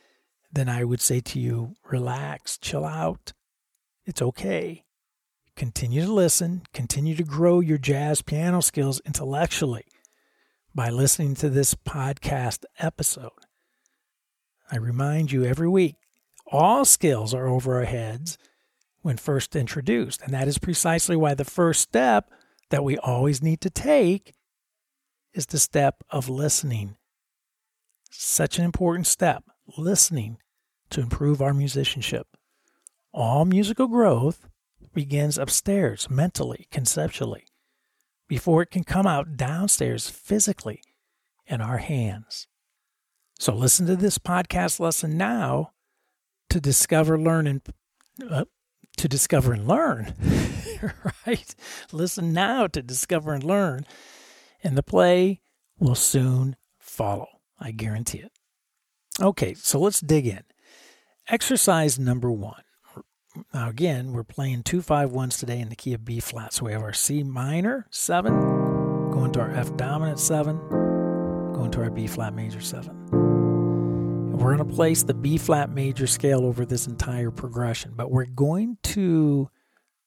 then 0.52 0.70
I 0.70 0.84
would 0.84 1.02
say 1.02 1.20
to 1.20 1.40
you, 1.40 1.76
relax, 1.90 2.58
chill 2.58 2.86
out. 2.86 3.34
It's 4.06 4.22
okay. 4.22 4.85
Continue 5.56 6.06
to 6.06 6.14
listen, 6.14 6.64
continue 6.74 7.16
to 7.16 7.24
grow 7.24 7.60
your 7.60 7.78
jazz 7.78 8.22
piano 8.22 8.62
skills 8.62 9.02
intellectually 9.06 9.86
by 10.74 10.90
listening 10.90 11.36
to 11.36 11.50
this 11.50 11.74
podcast 11.74 12.66
episode. 12.80 13.32
I 14.72 14.78
remind 14.78 15.32
you 15.32 15.46
every 15.46 15.70
week 15.70 15.96
all 16.52 16.86
skills 16.86 17.34
are 17.34 17.48
over 17.48 17.76
our 17.76 17.86
heads 17.86 18.38
when 19.02 19.18
first 19.18 19.56
introduced. 19.56 20.22
And 20.22 20.34
that 20.34 20.48
is 20.48 20.58
precisely 20.58 21.16
why 21.16 21.34
the 21.34 21.46
first 21.46 21.82
step 21.82 22.32
that 22.70 22.84
we 22.84 22.98
always 22.98 23.42
need 23.42 23.62
to 23.62 23.70
take 23.70 24.34
is 25.34 25.46
the 25.48 25.60
step 25.60 26.04
of 26.10 26.28
listening. 26.28 26.96
Such 28.10 28.58
an 28.58 28.66
important 28.66 29.08
step, 29.08 29.44
listening 29.78 30.38
to 30.90 31.02
improve 31.02 31.42
our 31.42 31.54
musicianship. 31.54 32.28
All 33.14 33.46
musical 33.46 33.88
growth 33.88 34.48
begins 34.96 35.38
upstairs, 35.38 36.10
mentally, 36.10 36.68
conceptually, 36.72 37.46
before 38.28 38.64
it 38.64 38.72
can 38.72 38.84
come 38.84 39.06
out 39.06 39.38
downstairs 39.38 40.10
physically 40.10 40.82
in 41.46 41.62
our 41.62 41.78
hands. 41.78 42.48
So 43.38 43.54
listen 43.54 43.86
to 43.88 43.96
this 43.96 44.18
podcast 44.18 44.80
lesson 44.80 45.18
now 45.18 45.74
to 46.50 46.60
discover, 46.60 47.20
learn, 47.20 47.46
and 47.46 47.62
uh, 48.28 48.46
to 48.98 49.08
discover 49.08 49.54
and 49.54 49.68
learn. 49.68 50.16
right? 51.28 51.56
Listen 51.92 52.34
now 52.34 52.68
to 52.68 52.82
discover 52.82 53.34
and 53.34 53.44
learn, 53.44 53.86
and 54.64 54.78
the 54.78 54.84
play 54.84 55.42
will 55.78 55.96
soon 55.96 56.56
follow. 56.80 57.28
I 57.60 57.72
guarantee 57.72 58.20
it. 58.20 58.32
Okay, 59.22 59.54
so 59.54 59.80
let's 59.80 60.02
dig 60.02 60.28
in. 60.28 60.44
Exercise 61.30 61.98
number 61.98 62.32
one. 62.32 62.65
Now, 63.54 63.70
again, 63.70 64.14
we're 64.14 64.24
playing 64.24 64.64
two 64.64 64.82
five 64.82 65.12
ones 65.12 65.38
today 65.38 65.60
in 65.60 65.70
the 65.70 65.76
key 65.76 65.94
of 65.94 66.06
B 66.06 66.20
flat. 66.20 66.54
So 66.54 66.66
we 66.66 66.72
have 66.72 66.82
our 66.82 66.94
C 66.94 67.24
minor 67.24 67.88
seven, 67.90 68.34
going 69.12 69.32
to 69.34 69.42
our 69.42 69.52
F 69.52 69.76
dominant 69.76 70.20
seven, 70.20 70.58
going 71.54 71.72
to 71.72 71.82
our 71.82 71.90
B 71.90 72.08
flat 72.08 72.34
major 72.34 72.62
seven. 72.62 72.96
And 73.12 74.42
we're 74.42 74.56
going 74.56 74.70
to 74.70 74.76
place 74.76 75.04
the 75.04 75.14
B 75.14 75.38
flat 75.38 75.70
major 75.70 76.08
scale 76.08 76.46
over 76.46 76.66
this 76.66 76.88
entire 76.88 77.32
progression, 77.32 77.94
but 77.96 78.12
we're 78.12 78.26
going 78.26 78.78
to 78.84 79.50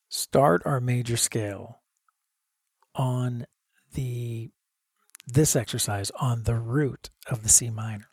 start 0.09 0.63
our 0.65 0.81
major 0.81 1.17
scale 1.17 1.81
on 2.95 3.47
the 3.95 4.51
this 5.27 5.55
exercise 5.55 6.11
on 6.19 6.45
the 6.45 6.55
root 6.55 7.11
of 7.31 7.43
the 7.43 7.49
C 7.49 7.69
minor. 7.69 8.09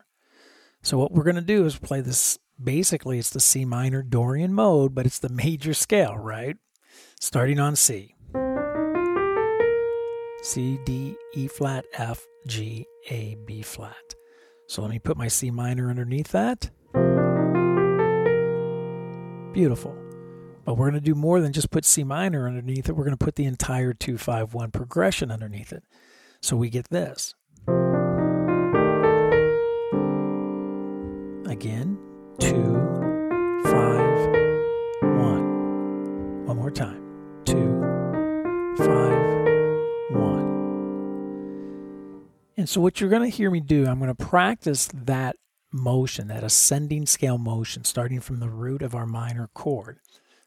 So 0.81 0.97
what 0.97 1.11
we're 1.11 1.23
going 1.23 1.35
to 1.35 1.41
do 1.41 1.65
is 1.65 1.77
play 1.77 2.01
this 2.01 2.37
basically 2.61 3.19
it's 3.19 3.29
the 3.29 3.39
C 3.39 3.65
minor 3.65 4.01
Dorian 4.01 4.53
mode, 4.53 4.95
but 4.95 5.05
it's 5.05 5.19
the 5.19 5.29
major 5.29 5.73
scale, 5.73 6.17
right? 6.17 6.57
Starting 7.19 7.59
on 7.59 7.75
C. 7.75 8.15
C, 10.41 10.79
D, 10.85 11.15
E 11.33 11.47
flat, 11.47 11.85
F, 11.93 12.25
G, 12.47 12.85
A, 13.09 13.35
B 13.45 13.61
flat. 13.61 14.15
So 14.67 14.81
let 14.81 14.91
me 14.91 14.99
put 14.99 15.17
my 15.17 15.27
C 15.27 15.51
minor 15.51 15.89
underneath 15.89 16.29
that. 16.29 16.69
Beautiful. 19.53 19.95
But 20.65 20.75
we're 20.75 20.89
going 20.89 21.01
to 21.01 21.01
do 21.01 21.15
more 21.15 21.39
than 21.39 21.53
just 21.53 21.69
put 21.71 21.85
C 21.85 22.03
minor 22.03 22.47
underneath 22.47 22.89
it. 22.89 22.93
We're 22.93 23.05
going 23.05 23.17
to 23.17 23.23
put 23.23 23.35
the 23.35 23.45
entire 23.45 23.93
251 23.93 24.71
progression 24.71 25.31
underneath 25.31 25.71
it. 25.71 25.83
So 26.41 26.55
we 26.55 26.69
get 26.69 26.89
this. 26.89 27.35
Again, 31.47 31.97
two, 32.39 32.73
five, 33.63 34.29
one. 35.01 36.45
One 36.45 36.57
more 36.57 36.71
time. 36.71 37.01
Two, 37.45 37.81
five, 38.77 39.45
one. 40.11 40.45
And 42.57 42.69
so, 42.69 42.81
what 42.81 42.99
you're 42.99 43.09
going 43.09 43.29
to 43.29 43.35
hear 43.35 43.51
me 43.51 43.59
do, 43.59 43.85
I'm 43.85 43.99
going 43.99 44.13
to 44.13 44.25
practice 44.25 44.87
that 44.93 45.35
motion, 45.71 46.27
that 46.29 46.43
ascending 46.43 47.05
scale 47.05 47.37
motion, 47.37 47.83
starting 47.83 48.19
from 48.19 48.39
the 48.39 48.49
root 48.49 48.81
of 48.81 48.95
our 48.95 49.05
minor 49.05 49.49
chord 49.53 49.99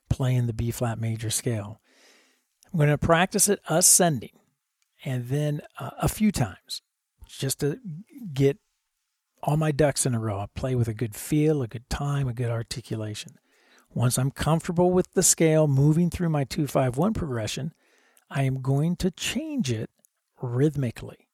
playing 0.08 0.46
the 0.46 0.52
B 0.52 0.70
flat 0.70 0.98
major 0.98 1.30
scale. 1.30 1.80
I'm 2.72 2.78
going 2.78 2.90
to 2.90 2.98
practice 2.98 3.48
it 3.48 3.60
ascending 3.68 4.38
and 5.04 5.28
then 5.28 5.60
uh, 5.78 5.90
a 6.00 6.08
few 6.08 6.32
times 6.32 6.82
just 7.28 7.60
to 7.60 7.78
get 8.32 8.58
all 9.42 9.56
my 9.56 9.72
ducks 9.72 10.06
in 10.06 10.14
a 10.14 10.18
row. 10.18 10.40
I 10.40 10.46
play 10.54 10.74
with 10.74 10.88
a 10.88 10.94
good 10.94 11.14
feel, 11.14 11.62
a 11.62 11.68
good 11.68 11.88
time, 11.88 12.28
a 12.28 12.32
good 12.32 12.50
articulation. 12.50 13.38
Once 13.94 14.18
I'm 14.18 14.30
comfortable 14.30 14.90
with 14.90 15.12
the 15.14 15.22
scale 15.22 15.66
moving 15.66 16.10
through 16.10 16.28
my 16.28 16.44
251 16.44 17.14
progression, 17.14 17.72
I 18.30 18.42
am 18.42 18.60
going 18.60 18.96
to 18.96 19.10
change 19.10 19.72
it 19.72 19.90
rhythmically. 20.42 21.28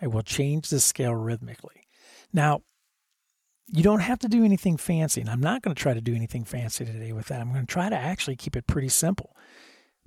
I 0.00 0.06
will 0.06 0.22
change 0.22 0.68
the 0.68 0.80
scale 0.80 1.14
rhythmically. 1.14 1.86
Now, 2.32 2.62
you 3.72 3.82
don't 3.82 4.00
have 4.00 4.18
to 4.20 4.28
do 4.28 4.44
anything 4.44 4.76
fancy. 4.76 5.20
And 5.20 5.30
I'm 5.30 5.40
not 5.40 5.62
going 5.62 5.74
to 5.74 5.80
try 5.80 5.94
to 5.94 6.00
do 6.00 6.14
anything 6.14 6.44
fancy 6.44 6.84
today 6.84 7.12
with 7.12 7.26
that. 7.26 7.40
I'm 7.40 7.52
going 7.52 7.66
to 7.66 7.72
try 7.72 7.88
to 7.88 7.96
actually 7.96 8.36
keep 8.36 8.56
it 8.56 8.66
pretty 8.66 8.88
simple. 8.88 9.34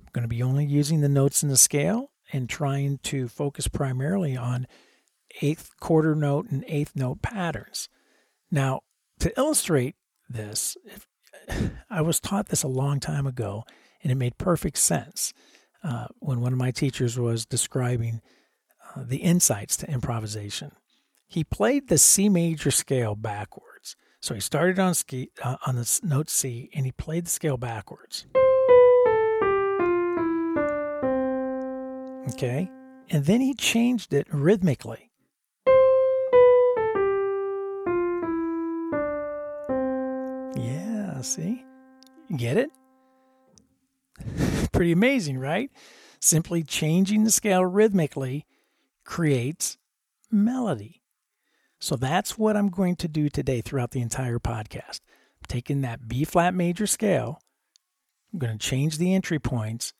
I'm 0.00 0.08
going 0.12 0.22
to 0.22 0.28
be 0.28 0.42
only 0.42 0.64
using 0.64 1.00
the 1.00 1.08
notes 1.08 1.42
in 1.42 1.48
the 1.48 1.56
scale 1.56 2.10
and 2.32 2.48
trying 2.48 2.98
to 3.04 3.28
focus 3.28 3.68
primarily 3.68 4.36
on 4.36 4.66
eighth 5.42 5.70
quarter 5.80 6.14
note 6.14 6.50
and 6.50 6.64
eighth 6.66 6.92
note 6.94 7.22
patterns. 7.22 7.88
Now, 8.50 8.80
to 9.20 9.36
illustrate 9.38 9.96
this, 10.28 10.76
if, 10.84 11.06
I 11.90 12.02
was 12.02 12.20
taught 12.20 12.48
this 12.48 12.62
a 12.62 12.68
long 12.68 13.00
time 13.00 13.26
ago, 13.26 13.64
and 14.02 14.12
it 14.12 14.16
made 14.16 14.38
perfect 14.38 14.78
sense 14.78 15.32
uh, 15.82 16.06
when 16.18 16.40
one 16.40 16.52
of 16.52 16.58
my 16.58 16.70
teachers 16.70 17.18
was 17.18 17.46
describing 17.46 18.20
uh, 18.94 19.04
the 19.06 19.18
insights 19.18 19.76
to 19.78 19.90
improvisation 19.90 20.72
he 21.26 21.44
played 21.44 21.88
the 21.88 21.98
C 21.98 22.28
major 22.28 22.70
scale 22.70 23.14
backwards. 23.14 23.96
So 24.20 24.34
he 24.34 24.40
started 24.40 24.78
on 24.78 24.94
ski, 24.94 25.30
uh, 25.42 25.56
on 25.66 25.76
the 25.76 26.00
note 26.02 26.30
C 26.30 26.70
and 26.74 26.86
he 26.86 26.92
played 26.92 27.26
the 27.26 27.30
scale 27.30 27.56
backwards. 27.56 28.26
Okay? 32.32 32.70
And 33.10 33.24
then 33.24 33.40
he 33.40 33.54
changed 33.54 34.12
it 34.12 34.26
rhythmically. 34.32 35.10
See? 41.26 41.64
You 42.28 42.36
get 42.36 42.56
it? 42.56 42.70
Pretty 44.72 44.92
amazing, 44.92 45.38
right? 45.38 45.70
Simply 46.20 46.62
changing 46.62 47.24
the 47.24 47.30
scale 47.30 47.64
rhythmically 47.64 48.46
creates 49.04 49.78
melody. 50.30 51.02
So 51.78 51.96
that's 51.96 52.38
what 52.38 52.56
I'm 52.56 52.70
going 52.70 52.96
to 52.96 53.08
do 53.08 53.28
today 53.28 53.60
throughout 53.60 53.90
the 53.90 54.00
entire 54.00 54.38
podcast. 54.38 55.00
I'm 55.36 55.46
taking 55.48 55.82
that 55.82 56.08
B 56.08 56.24
flat 56.24 56.54
major 56.54 56.86
scale, 56.86 57.40
I'm 58.32 58.38
going 58.38 58.58
to 58.58 58.66
change 58.66 58.98
the 58.98 59.14
entry 59.14 59.38
points, 59.38 59.92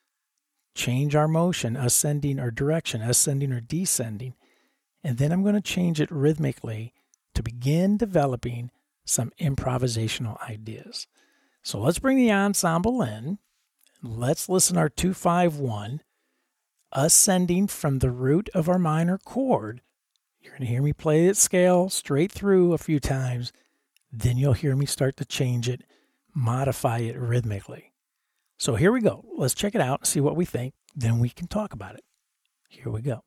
change 0.75 1.15
our 1.15 1.27
motion, 1.27 1.75
ascending 1.75 2.39
or 2.39 2.51
direction, 2.51 3.01
ascending 3.01 3.51
or 3.51 3.61
descending, 3.61 4.33
and 5.03 5.17
then 5.17 5.31
I'm 5.31 5.43
going 5.43 5.55
to 5.55 5.61
change 5.61 6.01
it 6.01 6.11
rhythmically 6.11 6.93
to 7.35 7.43
begin 7.43 7.97
developing 7.97 8.71
some 9.05 9.31
improvisational 9.39 10.39
ideas. 10.47 11.07
So 11.67 11.79
let's 11.79 11.99
bring 11.99 12.17
the 12.17 12.31
ensemble 12.31 13.01
in. 13.01 13.39
Let's 14.01 14.47
listen 14.47 14.77
our 14.77 14.89
251 14.89 16.01
ascending 16.93 17.67
from 17.67 17.99
the 17.99 18.09
root 18.09 18.49
of 18.53 18.69
our 18.69 18.79
minor 18.79 19.17
chord 19.17 19.81
you're 20.47 20.57
going 20.57 20.65
to 20.65 20.71
hear 20.71 20.81
me 20.81 20.93
play 20.93 21.27
it 21.27 21.35
scale 21.35 21.89
straight 21.89 22.31
through 22.31 22.71
a 22.71 22.77
few 22.77 23.01
times. 23.01 23.51
Then 24.13 24.37
you'll 24.37 24.53
hear 24.53 24.77
me 24.77 24.85
start 24.85 25.17
to 25.17 25.25
change 25.25 25.67
it, 25.67 25.83
modify 26.33 26.99
it 26.99 27.17
rhythmically. 27.17 27.91
So 28.57 28.75
here 28.75 28.93
we 28.93 29.01
go. 29.01 29.25
Let's 29.35 29.53
check 29.53 29.75
it 29.75 29.81
out, 29.81 30.07
see 30.07 30.21
what 30.21 30.37
we 30.37 30.45
think. 30.45 30.73
Then 30.95 31.19
we 31.19 31.27
can 31.27 31.47
talk 31.47 31.73
about 31.73 31.95
it. 31.95 32.05
Here 32.69 32.89
we 32.89 33.01
go. 33.01 33.25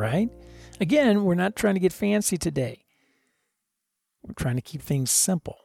Right? 0.00 0.30
Again, 0.80 1.24
we're 1.24 1.34
not 1.34 1.54
trying 1.54 1.74
to 1.74 1.80
get 1.80 1.92
fancy 1.92 2.38
today. 2.38 2.84
We're 4.22 4.34
trying 4.34 4.56
to 4.56 4.62
keep 4.62 4.82
things 4.82 5.10
simple. 5.10 5.56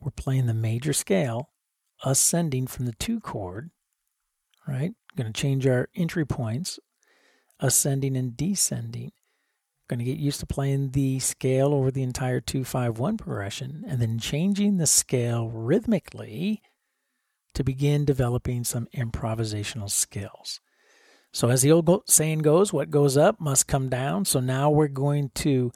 We're 0.00 0.10
playing 0.10 0.46
the 0.46 0.54
major 0.54 0.92
scale, 0.92 1.50
ascending 2.04 2.66
from 2.66 2.86
the 2.86 2.94
two 2.94 3.20
chord, 3.20 3.70
right? 4.66 4.92
Going 5.16 5.32
to 5.32 5.40
change 5.40 5.66
our 5.66 5.88
entry 5.94 6.26
points, 6.26 6.80
ascending 7.60 8.16
and 8.16 8.36
descending. 8.36 9.12
Going 9.88 9.98
to 9.98 10.04
get 10.04 10.18
used 10.18 10.40
to 10.40 10.46
playing 10.46 10.90
the 10.90 11.20
scale 11.20 11.72
over 11.72 11.90
the 11.90 12.02
entire 12.02 12.40
251 12.40 13.16
progression 13.18 13.84
and 13.86 14.00
then 14.00 14.18
changing 14.18 14.78
the 14.78 14.86
scale 14.86 15.48
rhythmically 15.50 16.62
to 17.54 17.62
begin 17.62 18.04
developing 18.04 18.64
some 18.64 18.88
improvisational 18.96 19.90
skills. 19.90 20.60
So, 21.34 21.50
as 21.50 21.62
the 21.62 21.72
old 21.72 21.90
saying 22.08 22.38
goes, 22.42 22.72
what 22.72 22.92
goes 22.92 23.16
up 23.16 23.40
must 23.40 23.66
come 23.66 23.88
down. 23.88 24.24
So, 24.24 24.38
now 24.38 24.70
we're 24.70 24.86
going 24.86 25.30
to 25.34 25.72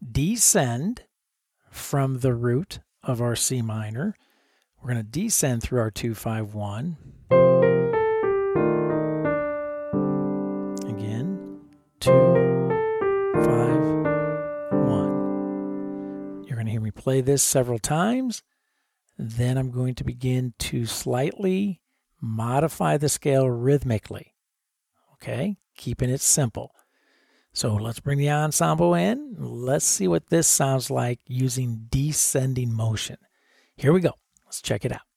descend 0.00 1.02
from 1.68 2.20
the 2.20 2.32
root 2.32 2.78
of 3.02 3.20
our 3.20 3.34
C 3.34 3.60
minor. 3.60 4.14
We're 4.80 4.92
going 4.92 5.04
to 5.04 5.10
descend 5.10 5.64
through 5.64 5.80
our 5.80 5.90
251. 5.90 6.96
Again, 10.88 11.58
2, 11.98 12.10
5, 12.12 13.46
1. 14.86 16.44
You're 16.46 16.54
going 16.54 16.66
to 16.66 16.72
hear 16.72 16.80
me 16.80 16.92
play 16.92 17.20
this 17.20 17.42
several 17.42 17.80
times. 17.80 18.44
Then 19.18 19.58
I'm 19.58 19.72
going 19.72 19.96
to 19.96 20.04
begin 20.04 20.54
to 20.60 20.86
slightly 20.86 21.80
modify 22.20 22.96
the 22.96 23.08
scale 23.08 23.50
rhythmically 23.50 24.34
okay? 25.22 25.56
Keeping 25.76 26.10
it 26.10 26.20
simple. 26.20 26.74
So 27.52 27.74
let's 27.74 28.00
bring 28.00 28.18
the 28.18 28.30
ensemble 28.30 28.94
in. 28.94 29.34
Let's 29.38 29.84
see 29.84 30.06
what 30.08 30.28
this 30.30 30.46
sounds 30.46 30.90
like 30.90 31.20
using 31.26 31.86
descending 31.90 32.72
motion. 32.72 33.16
Here 33.76 33.92
we 33.92 34.00
go. 34.00 34.12
Let's 34.44 34.62
check 34.62 34.84
it 34.84 34.92
out. 34.92 35.09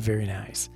Very, 0.00 0.26
nice. 0.26 0.70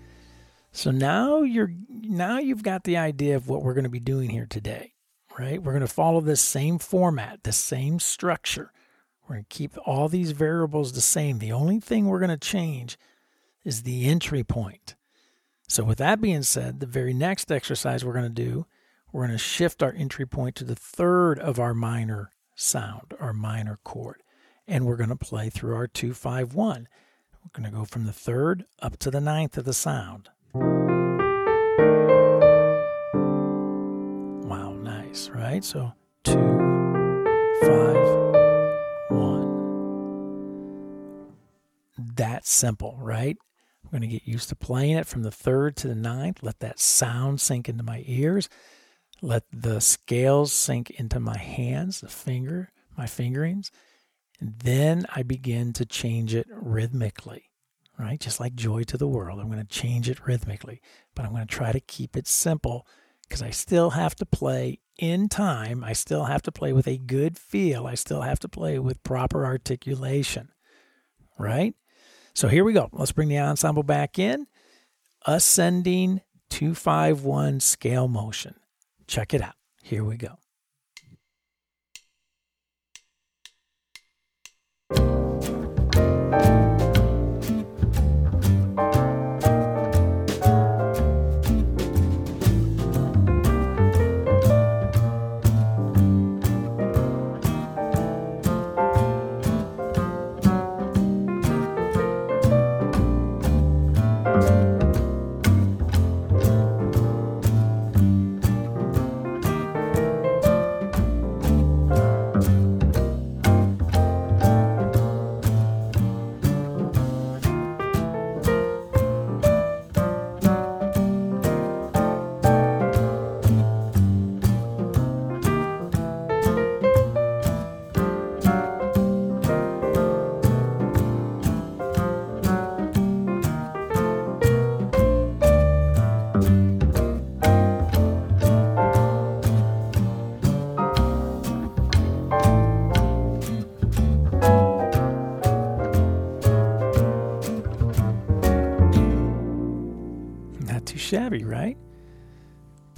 So 0.72 0.90
now 0.90 1.42
you're 1.42 1.72
now 1.88 2.38
you've 2.38 2.62
got 2.62 2.84
the 2.84 2.96
idea 2.96 3.36
of 3.36 3.48
what 3.48 3.62
we're 3.62 3.74
going 3.74 3.84
to 3.84 3.90
be 3.90 4.00
doing 4.00 4.30
here 4.30 4.46
today, 4.46 4.92
right? 5.38 5.62
We're 5.62 5.72
going 5.72 5.86
to 5.86 5.92
follow 5.92 6.20
this 6.20 6.40
same 6.40 6.78
format, 6.78 7.44
the 7.44 7.52
same 7.52 8.00
structure. 8.00 8.72
We're 9.22 9.36
going 9.36 9.46
to 9.48 9.56
keep 9.56 9.76
all 9.86 10.08
these 10.08 10.32
variables 10.32 10.92
the 10.92 11.00
same. 11.00 11.38
The 11.38 11.52
only 11.52 11.80
thing 11.80 12.06
we're 12.06 12.18
going 12.18 12.28
to 12.30 12.36
change 12.36 12.98
is 13.64 13.82
the 13.82 14.06
entry 14.06 14.44
point. 14.44 14.96
So 15.68 15.84
with 15.84 15.98
that 15.98 16.20
being 16.20 16.42
said, 16.42 16.80
the 16.80 16.86
very 16.86 17.14
next 17.14 17.50
exercise 17.50 18.04
we're 18.04 18.12
going 18.12 18.24
to 18.24 18.42
do, 18.42 18.66
we're 19.12 19.26
going 19.26 19.38
to 19.38 19.42
shift 19.42 19.82
our 19.82 19.92
entry 19.92 20.26
point 20.26 20.56
to 20.56 20.64
the 20.64 20.74
third 20.74 21.38
of 21.38 21.58
our 21.58 21.72
minor 21.72 22.30
sound, 22.54 23.14
our 23.18 23.32
minor 23.32 23.78
chord, 23.84 24.22
and 24.66 24.84
we're 24.84 24.96
going 24.96 25.08
to 25.08 25.16
play 25.16 25.50
through 25.50 25.74
our 25.74 25.86
251. 25.86 26.88
We're 27.44 27.60
going 27.60 27.70
to 27.70 27.76
go 27.76 27.84
from 27.84 28.06
the 28.06 28.12
third 28.12 28.64
up 28.80 28.96
to 28.98 29.10
the 29.10 29.20
ninth 29.20 29.58
of 29.58 29.66
the 29.66 29.74
sound. 29.74 30.30
Wow, 34.44 34.72
nice, 34.72 35.28
right? 35.28 35.62
So 35.62 35.92
two, 36.24 36.32
five, 37.60 37.96
one. 39.10 39.44
That's 41.98 42.50
simple, 42.50 42.96
right? 42.98 43.36
I'm 43.84 43.90
going 43.90 44.00
to 44.00 44.08
get 44.08 44.26
used 44.26 44.48
to 44.48 44.56
playing 44.56 44.96
it 44.96 45.06
from 45.06 45.22
the 45.22 45.30
third 45.30 45.76
to 45.76 45.88
the 45.88 45.94
ninth. 45.94 46.42
Let 46.42 46.60
that 46.60 46.80
sound 46.80 47.42
sink 47.42 47.68
into 47.68 47.84
my 47.84 48.02
ears. 48.06 48.48
Let 49.20 49.44
the 49.52 49.80
scales 49.80 50.50
sink 50.52 50.90
into 50.90 51.20
my 51.20 51.36
hands, 51.36 52.00
the 52.00 52.08
finger, 52.08 52.72
my 52.96 53.06
fingerings. 53.06 53.70
Then 54.46 55.06
I 55.14 55.22
begin 55.22 55.72
to 55.72 55.86
change 55.86 56.34
it 56.34 56.46
rhythmically, 56.50 57.44
right? 57.98 58.20
Just 58.20 58.40
like 58.40 58.54
joy 58.54 58.82
to 58.82 58.98
the 58.98 59.08
world. 59.08 59.40
I'm 59.40 59.50
going 59.50 59.58
to 59.58 59.64
change 59.64 60.10
it 60.10 60.26
rhythmically, 60.26 60.82
but 61.14 61.24
I'm 61.24 61.32
going 61.32 61.46
to 61.46 61.54
try 61.54 61.72
to 61.72 61.80
keep 61.80 62.14
it 62.14 62.26
simple 62.26 62.86
because 63.22 63.40
I 63.40 63.48
still 63.48 63.90
have 63.90 64.14
to 64.16 64.26
play 64.26 64.80
in 64.98 65.30
time. 65.30 65.82
I 65.82 65.94
still 65.94 66.24
have 66.24 66.42
to 66.42 66.52
play 66.52 66.74
with 66.74 66.86
a 66.86 66.98
good 66.98 67.38
feel. 67.38 67.86
I 67.86 67.94
still 67.94 68.20
have 68.20 68.38
to 68.40 68.48
play 68.48 68.78
with 68.78 69.02
proper 69.02 69.46
articulation, 69.46 70.50
right? 71.38 71.74
So 72.34 72.46
here 72.48 72.64
we 72.64 72.74
go. 72.74 72.90
Let's 72.92 73.12
bring 73.12 73.30
the 73.30 73.38
ensemble 73.38 73.82
back 73.82 74.18
in. 74.18 74.46
Ascending 75.24 76.20
251 76.50 77.60
scale 77.60 78.08
motion. 78.08 78.56
Check 79.06 79.32
it 79.32 79.40
out. 79.40 79.54
Here 79.82 80.04
we 80.04 80.18
go. 80.18 80.36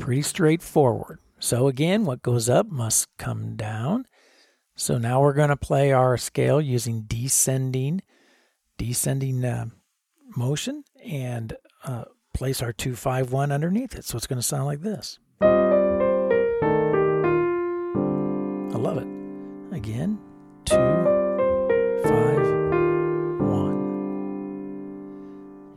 Pretty 0.06 0.22
straightforward. 0.22 1.18
So, 1.40 1.66
again, 1.66 2.04
what 2.04 2.22
goes 2.22 2.48
up 2.48 2.68
must 2.68 3.08
come 3.18 3.56
down. 3.56 4.06
So 4.76 4.98
now 4.98 5.20
we're 5.20 5.32
going 5.32 5.48
to 5.48 5.56
play 5.56 5.90
our 5.90 6.16
scale 6.16 6.60
using 6.60 7.02
descending, 7.08 8.02
descending 8.78 9.44
uh, 9.44 9.66
motion 10.36 10.84
and 11.04 11.56
uh, 11.82 12.04
place 12.32 12.62
our 12.62 12.72
251 12.72 13.50
underneath 13.50 13.96
it. 13.96 14.04
So 14.04 14.16
it's 14.16 14.28
going 14.28 14.38
to 14.38 14.46
sound 14.46 14.66
like 14.66 14.82
this. 14.82 15.18
I 15.40 15.46
love 18.78 18.98
it. 18.98 19.08
Again, 19.74 20.20
two, 20.66 20.76
five, 22.04 22.46
one. 23.40 23.76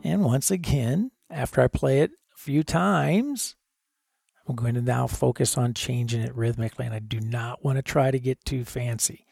And 0.04 0.24
once 0.24 0.52
again, 0.52 1.10
after 1.28 1.60
I 1.62 1.66
play 1.66 2.02
it 2.02 2.12
a 2.32 2.38
few 2.38 2.62
times, 2.62 3.56
I'm 4.50 4.56
going 4.56 4.74
to 4.74 4.82
now 4.82 5.06
focus 5.06 5.56
on 5.56 5.74
changing 5.74 6.22
it 6.22 6.34
rhythmically, 6.34 6.84
and 6.84 6.94
I 6.94 6.98
do 6.98 7.20
not 7.20 7.64
want 7.64 7.76
to 7.76 7.82
try 7.82 8.10
to 8.10 8.18
get 8.18 8.44
too 8.44 8.64
fancy. 8.64 9.26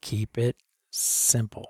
Keep 0.00 0.38
it 0.38 0.56
simple. 0.90 1.68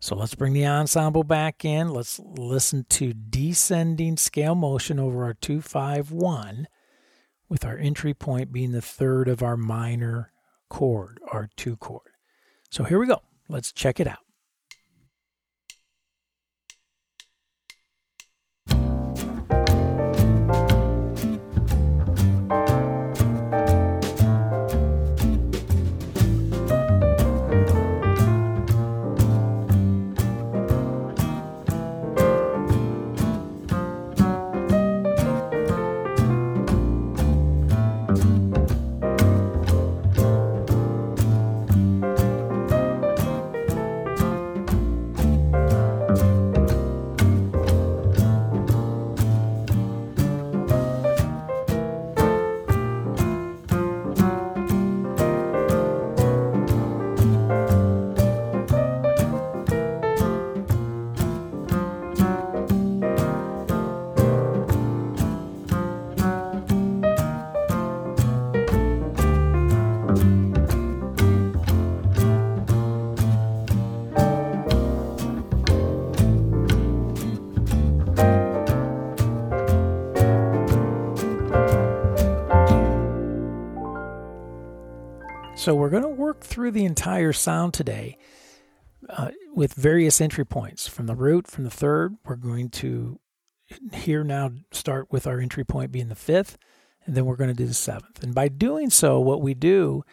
So 0.00 0.16
let's 0.16 0.34
bring 0.34 0.54
the 0.54 0.66
ensemble 0.66 1.22
back 1.22 1.64
in. 1.64 1.90
Let's 1.90 2.18
listen 2.20 2.84
to 2.90 3.12
descending 3.12 4.16
scale 4.16 4.56
motion 4.56 4.98
over 4.98 5.22
our 5.22 5.34
251, 5.34 6.66
with 7.48 7.64
our 7.64 7.78
entry 7.78 8.12
point 8.12 8.50
being 8.50 8.72
the 8.72 8.82
third 8.82 9.28
of 9.28 9.40
our 9.40 9.56
minor 9.56 10.32
chord, 10.68 11.20
our 11.30 11.48
2 11.56 11.76
chord. 11.76 12.10
So 12.70 12.82
here 12.82 12.98
we 12.98 13.06
go. 13.06 13.22
Let's 13.48 13.70
check 13.70 14.00
it 14.00 14.08
out. 14.08 14.23
So 85.64 85.74
we're 85.74 85.88
going 85.88 86.02
to 86.02 86.10
work 86.10 86.42
through 86.42 86.72
the 86.72 86.84
entire 86.84 87.32
sound 87.32 87.72
today 87.72 88.18
uh, 89.08 89.30
with 89.54 89.72
various 89.72 90.20
entry 90.20 90.44
points 90.44 90.86
from 90.86 91.06
the 91.06 91.14
root, 91.14 91.46
from 91.46 91.64
the 91.64 91.70
third. 91.70 92.18
We're 92.22 92.36
going 92.36 92.68
to 92.68 93.18
here 93.94 94.22
now 94.24 94.50
start 94.72 95.10
with 95.10 95.26
our 95.26 95.40
entry 95.40 95.64
point 95.64 95.90
being 95.90 96.08
the 96.08 96.14
fifth, 96.14 96.58
and 97.06 97.14
then 97.14 97.24
we're 97.24 97.36
going 97.36 97.48
to 97.48 97.54
do 97.54 97.64
the 97.64 97.72
seventh. 97.72 98.22
And 98.22 98.34
by 98.34 98.48
doing 98.48 98.90
so, 98.90 99.18
what 99.20 99.40
we 99.40 99.54
do 99.54 100.04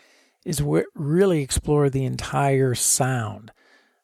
is 0.46 0.64
we 0.64 0.86
really 0.96 1.42
explore 1.42 1.90
the 1.90 2.06
entire 2.06 2.74
sound 2.74 3.52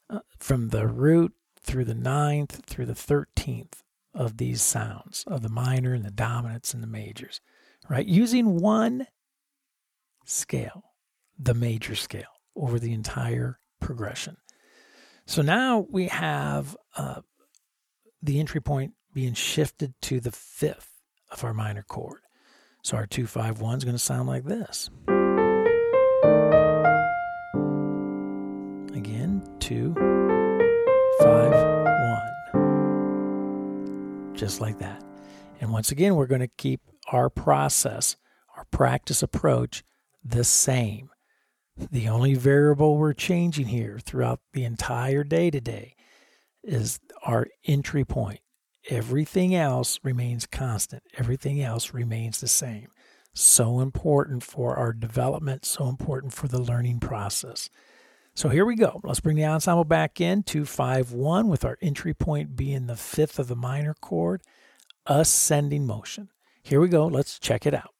uh, 0.09 0.19
from 0.37 0.67
the 0.67 0.85
root 0.85 1.31
through 1.61 1.85
the 1.85 1.95
ninth 1.95 2.65
through 2.65 2.87
the 2.87 2.93
thirteenth 2.93 3.85
of 4.13 4.35
these 4.35 4.61
sounds 4.61 5.23
of 5.27 5.43
the 5.43 5.49
minor 5.49 5.93
and 5.93 6.03
the 6.03 6.11
dominants 6.11 6.73
and 6.73 6.83
the 6.83 6.87
majors, 6.87 7.39
right? 7.89 8.05
Using 8.05 8.59
one 8.59 9.07
scale 10.25 10.83
the 11.37 11.53
major 11.53 11.95
scale 11.95 12.23
over 12.55 12.79
the 12.79 12.93
entire 12.93 13.59
progression. 13.79 14.37
So 15.25 15.41
now 15.41 15.85
we 15.89 16.07
have 16.07 16.75
uh, 16.95 17.21
the 18.21 18.39
entry 18.39 18.61
point 18.61 18.93
being 19.13 19.33
shifted 19.33 19.93
to 20.03 20.19
the 20.19 20.31
fifth 20.31 21.01
of 21.31 21.43
our 21.43 21.53
minor 21.53 21.83
chord. 21.83 22.21
So 22.83 22.95
our 22.97 23.05
251 23.05 23.77
is 23.77 23.83
going 23.83 23.95
to 23.95 23.99
sound 23.99 24.27
like 24.27 24.45
this. 24.45 24.89
Again, 28.95 29.43
two, 29.59 29.93
five, 31.19 31.51
one. 32.53 34.33
Just 34.33 34.61
like 34.61 34.79
that. 34.79 35.03
And 35.59 35.71
once 35.71 35.91
again, 35.91 36.15
we're 36.15 36.27
going 36.27 36.41
to 36.41 36.47
keep 36.47 36.81
our 37.11 37.29
process, 37.29 38.15
our 38.55 38.65
practice 38.65 39.21
approach 39.21 39.83
the 40.23 40.43
same. 40.43 41.09
The 41.77 42.09
only 42.09 42.33
variable 42.33 42.97
we're 42.97 43.13
changing 43.13 43.67
here 43.67 43.99
throughout 44.03 44.39
the 44.53 44.63
entire 44.63 45.23
day 45.23 45.51
today 45.51 45.95
is 46.63 46.99
our 47.23 47.47
entry 47.65 48.03
point. 48.03 48.39
Everything 48.89 49.53
else 49.53 49.99
remains 50.03 50.47
constant, 50.47 51.03
everything 51.17 51.61
else 51.61 51.93
remains 51.93 52.39
the 52.39 52.47
same. 52.47 52.87
So 53.33 53.79
important 53.79 54.43
for 54.43 54.75
our 54.75 54.91
development, 54.91 55.65
so 55.65 55.87
important 55.87 56.33
for 56.33 56.47
the 56.47 56.61
learning 56.61 56.99
process. 56.99 57.69
So 58.33 58.49
here 58.49 58.65
we 58.65 58.75
go. 58.75 58.99
Let's 59.03 59.19
bring 59.19 59.35
the 59.35 59.45
ensemble 59.45 59.83
back 59.83 60.19
in 60.19 60.43
251 60.43 61.47
with 61.47 61.63
our 61.63 61.77
entry 61.81 62.13
point 62.13 62.55
being 62.55 62.87
the 62.87 62.95
fifth 62.95 63.37
of 63.37 63.47
the 63.47 63.55
minor 63.55 63.93
chord, 64.01 64.41
ascending 65.05 65.85
motion. 65.85 66.29
Here 66.63 66.79
we 66.79 66.87
go. 66.87 67.05
Let's 67.05 67.37
check 67.39 67.65
it 67.65 67.73
out. 67.73 67.93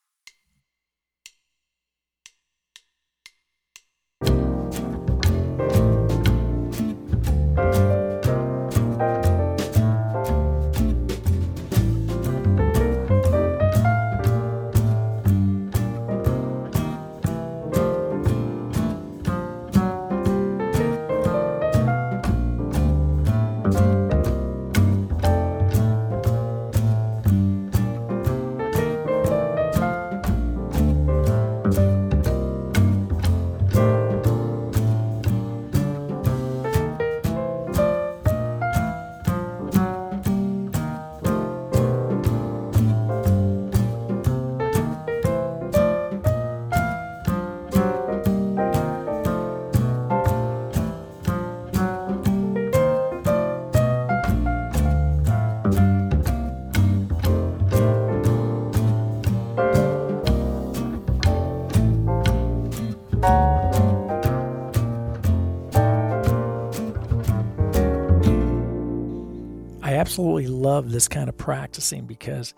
Absolutely 70.08 70.48
love 70.48 70.91
this 70.91 71.10
kind 71.10 71.28
of 71.28 71.38
practicing 71.38 72.06
because 72.06 72.54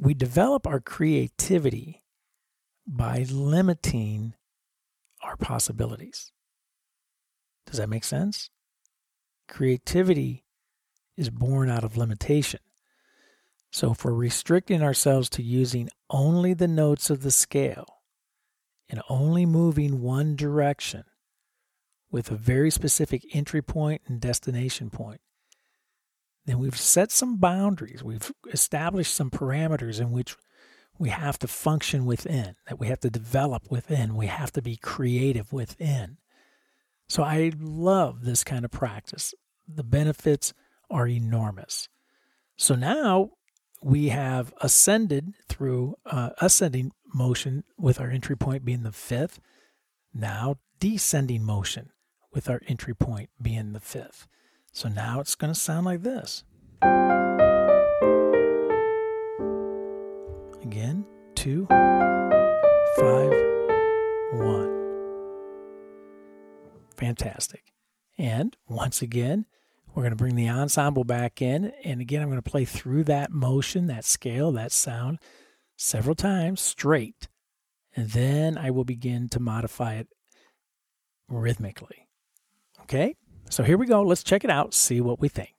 we 0.00 0.14
develop 0.14 0.66
our 0.66 0.80
creativity 0.80 2.02
by 2.86 3.26
limiting 3.30 4.32
our 5.22 5.36
possibilities. 5.36 6.32
Does 7.66 7.76
that 7.76 7.90
make 7.90 8.04
sense? 8.04 8.48
Creativity 9.48 10.46
is 11.18 11.28
born 11.28 11.68
out 11.68 11.84
of 11.84 11.98
limitation. 11.98 12.60
So 13.70 13.92
if 13.92 14.02
we're 14.02 14.12
restricting 14.14 14.82
ourselves 14.82 15.28
to 15.30 15.42
using 15.42 15.90
only 16.08 16.54
the 16.54 16.68
notes 16.68 17.10
of 17.10 17.22
the 17.22 17.30
scale, 17.30 17.84
and 18.88 19.02
only 19.10 19.44
moving 19.44 20.00
one 20.00 20.34
direction 20.34 21.04
with 22.10 22.30
a 22.30 22.36
very 22.36 22.70
specific 22.70 23.26
entry 23.34 23.60
point 23.60 24.00
and 24.06 24.18
destination 24.18 24.88
point, 24.88 25.20
then 26.48 26.58
we've 26.58 26.78
set 26.78 27.10
some 27.10 27.36
boundaries. 27.36 28.02
We've 28.02 28.32
established 28.50 29.14
some 29.14 29.30
parameters 29.30 30.00
in 30.00 30.10
which 30.10 30.34
we 30.98 31.10
have 31.10 31.38
to 31.40 31.46
function 31.46 32.06
within, 32.06 32.56
that 32.66 32.80
we 32.80 32.86
have 32.86 33.00
to 33.00 33.10
develop 33.10 33.70
within, 33.70 34.16
we 34.16 34.26
have 34.28 34.50
to 34.52 34.62
be 34.62 34.76
creative 34.76 35.52
within. 35.52 36.16
So 37.06 37.22
I 37.22 37.52
love 37.60 38.24
this 38.24 38.44
kind 38.44 38.64
of 38.64 38.70
practice. 38.70 39.34
The 39.68 39.84
benefits 39.84 40.54
are 40.90 41.06
enormous. 41.06 41.90
So 42.56 42.74
now 42.74 43.32
we 43.82 44.08
have 44.08 44.54
ascended 44.62 45.34
through 45.50 45.96
uh, 46.06 46.30
ascending 46.40 46.92
motion 47.14 47.64
with 47.76 48.00
our 48.00 48.10
entry 48.10 48.36
point 48.36 48.64
being 48.64 48.84
the 48.84 48.92
fifth. 48.92 49.38
Now 50.14 50.56
descending 50.80 51.44
motion 51.44 51.90
with 52.32 52.48
our 52.48 52.62
entry 52.66 52.94
point 52.94 53.28
being 53.40 53.74
the 53.74 53.80
fifth. 53.80 54.26
So 54.72 54.88
now 54.88 55.20
it's 55.20 55.34
going 55.34 55.52
to 55.52 55.58
sound 55.58 55.86
like 55.86 56.02
this. 56.02 56.44
Again, 60.62 61.04
two, 61.34 61.66
five, 61.68 63.32
one. 64.32 64.78
Fantastic. 66.96 67.72
And 68.18 68.56
once 68.68 69.02
again, 69.02 69.46
we're 69.94 70.02
going 70.02 70.12
to 70.12 70.16
bring 70.16 70.36
the 70.36 70.48
ensemble 70.48 71.04
back 71.04 71.40
in. 71.40 71.72
And 71.84 72.00
again, 72.00 72.22
I'm 72.22 72.28
going 72.28 72.42
to 72.42 72.50
play 72.50 72.64
through 72.64 73.04
that 73.04 73.30
motion, 73.30 73.86
that 73.86 74.04
scale, 74.04 74.52
that 74.52 74.72
sound 74.72 75.18
several 75.76 76.14
times 76.14 76.60
straight. 76.60 77.28
And 77.96 78.10
then 78.10 78.58
I 78.58 78.70
will 78.70 78.84
begin 78.84 79.28
to 79.30 79.40
modify 79.40 79.94
it 79.94 80.08
rhythmically. 81.28 82.06
Okay? 82.82 83.16
So 83.50 83.62
here 83.62 83.76
we 83.78 83.86
go. 83.86 84.02
Let's 84.02 84.22
check 84.22 84.44
it 84.44 84.50
out, 84.50 84.74
see 84.74 85.00
what 85.00 85.20
we 85.20 85.28
think. 85.28 85.57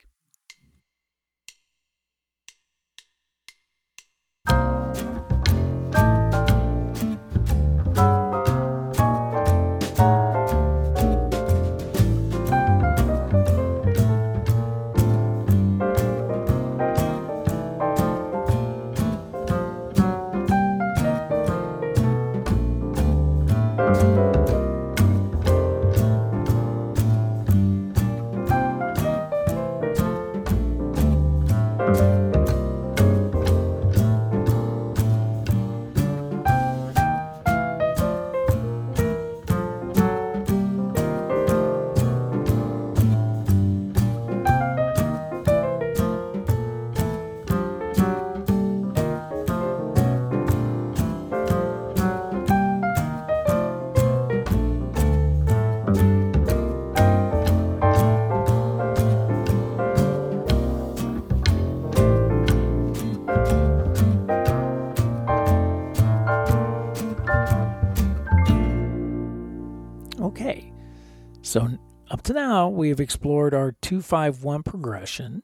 We 72.80 72.90
have 72.90 73.00
explored 73.02 73.54
our 73.54 73.74
251 73.82 74.64
progression 74.64 75.44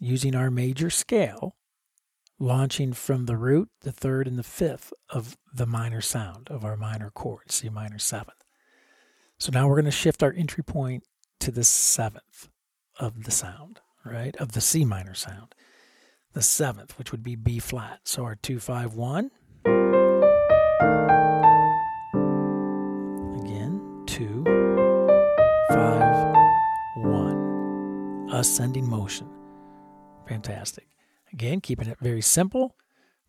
using 0.00 0.34
our 0.34 0.50
major 0.50 0.88
scale, 0.88 1.54
launching 2.38 2.94
from 2.94 3.26
the 3.26 3.36
root, 3.36 3.68
the 3.82 3.92
third, 3.92 4.26
and 4.26 4.38
the 4.38 4.42
fifth 4.42 4.94
of 5.10 5.36
the 5.52 5.66
minor 5.66 6.00
sound 6.00 6.48
of 6.48 6.64
our 6.64 6.74
minor 6.74 7.10
chord, 7.10 7.52
C 7.52 7.68
minor 7.68 7.98
seventh. 7.98 8.42
So 9.38 9.52
now 9.52 9.68
we're 9.68 9.74
going 9.74 9.84
to 9.84 9.90
shift 9.90 10.22
our 10.22 10.32
entry 10.32 10.64
point 10.64 11.04
to 11.40 11.50
the 11.50 11.64
seventh 11.64 12.48
of 12.98 13.24
the 13.24 13.30
sound, 13.30 13.80
right? 14.02 14.34
Of 14.36 14.52
the 14.52 14.62
C 14.62 14.86
minor 14.86 15.14
sound. 15.14 15.54
The 16.32 16.42
seventh, 16.42 16.98
which 16.98 17.12
would 17.12 17.22
be 17.22 17.36
B 17.36 17.58
flat. 17.58 18.00
So 18.04 18.24
our 18.24 18.36
251. 18.36 19.30
Ascending 28.30 28.88
motion. 28.88 29.26
Fantastic. 30.28 30.86
Again, 31.32 31.60
keeping 31.60 31.88
it 31.88 31.98
very 31.98 32.20
simple, 32.20 32.76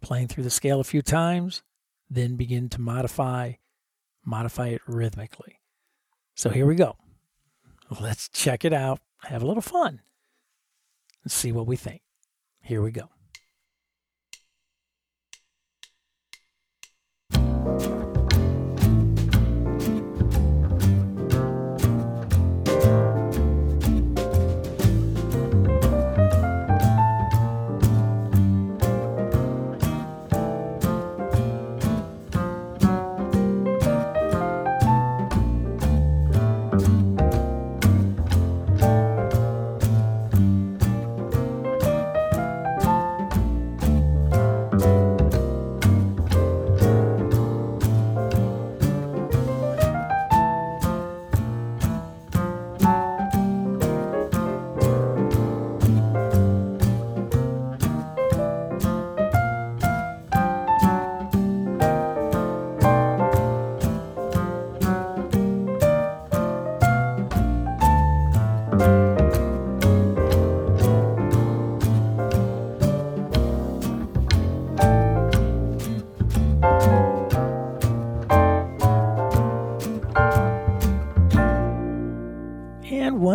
playing 0.02 0.28
through 0.28 0.44
the 0.44 0.50
scale 0.50 0.80
a 0.80 0.84
few 0.84 1.02
times, 1.02 1.64
then 2.10 2.36
begin 2.36 2.68
to 2.70 2.82
modify, 2.82 3.54
modify 4.26 4.68
it 4.68 4.82
rhythmically. 4.88 5.60
So 6.36 6.50
here 6.50 6.66
we 6.66 6.76
go. 6.76 6.98
Let's 8.00 8.28
check 8.30 8.66
it 8.66 8.74
out, 8.74 9.00
have 9.24 9.42
a 9.42 9.48
little 9.48 9.62
fun, 9.62 10.02
and 11.24 11.32
see 11.32 11.52
what 11.52 11.66
we 11.66 11.76
think. 11.76 12.02
Here 12.62 12.82
we 12.82 12.92
go. 12.92 13.10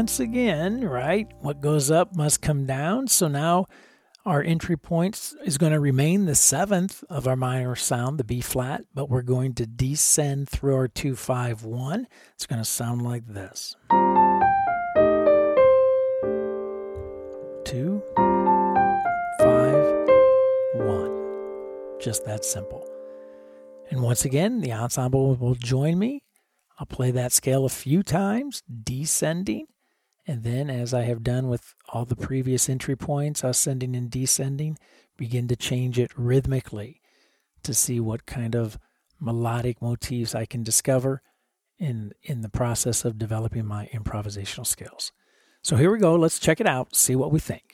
Once 0.05 0.21
again, 0.21 0.87
right, 0.87 1.33
what 1.41 1.63
goes 1.63 1.91
up 1.91 2.15
must 2.15 2.43
come 2.43 2.67
down. 2.67 3.07
So 3.07 3.27
now 3.27 3.65
our 4.27 4.43
entry 4.43 4.77
points 4.77 5.35
is 5.47 5.57
going 5.57 5.73
to 5.73 5.81
remain 5.81 6.27
the 6.27 6.35
seventh 6.35 7.03
of 7.09 7.27
our 7.27 7.37
minor 7.37 7.75
sound, 7.75 8.19
the 8.19 8.25
B 8.25 8.43
flat, 8.43 8.85
but 8.93 9.09
we're 9.09 9.23
going 9.23 9.55
to 9.55 9.67
descend 9.67 10.51
through 10.51 10.75
our 10.75 10.89
251. 10.89 12.07
It's 12.35 12.45
going 12.45 12.59
to 12.59 12.67
sound 12.67 13.01
like 13.01 13.27
this. 13.27 13.77
Two, 17.65 18.03
five, 19.39 19.87
one. 20.75 21.99
Just 21.99 22.27
that 22.27 22.45
simple. 22.45 22.87
And 23.91 24.03
once 24.03 24.27
again, 24.27 24.61
the 24.61 24.75
ensemble 24.75 25.35
will 25.37 25.55
join 25.55 25.99
me. 25.99 26.25
I'll 26.79 26.85
play 26.85 27.11
that 27.13 27.33
scale 27.33 27.65
a 27.65 27.71
few 27.71 28.03
times, 28.03 28.63
descending, 28.83 29.67
and 30.27 30.43
then, 30.43 30.71
as 30.71 30.95
I 30.95 31.03
have 31.03 31.23
done 31.23 31.49
with 31.49 31.75
all 31.93 32.05
the 32.05 32.17
previous 32.17 32.69
entry 32.69 32.97
points, 32.97 33.45
ascending 33.45 33.95
and 33.95 34.11
descending, 34.11 34.79
begin 35.17 35.49
to 35.49 35.57
change 35.57 35.99
it 35.99 36.11
rhythmically 36.17 37.01
to 37.63 37.75
see 37.75 38.01
what 38.01 38.27
kind 38.27 38.55
of 38.55 38.79
melodic 39.21 39.81
motifs 39.83 40.35
I 40.35 40.47
can 40.47 40.63
discover 40.63 41.23
in 41.79 42.13
in 42.23 42.41
the 42.41 42.49
process 42.49 43.05
of 43.05 43.19
developing 43.19 43.67
my 43.67 43.89
improvisational 43.93 44.67
skills. 44.67 45.13
So 45.63 45.77
here 45.77 45.91
we 45.91 45.99
go. 45.99 46.15
Let's 46.15 46.39
check 46.39 46.61
it 46.61 46.67
out. 46.67 46.95
See 46.95 47.17
what 47.17 47.33
we 47.33 47.41
think. 47.41 47.74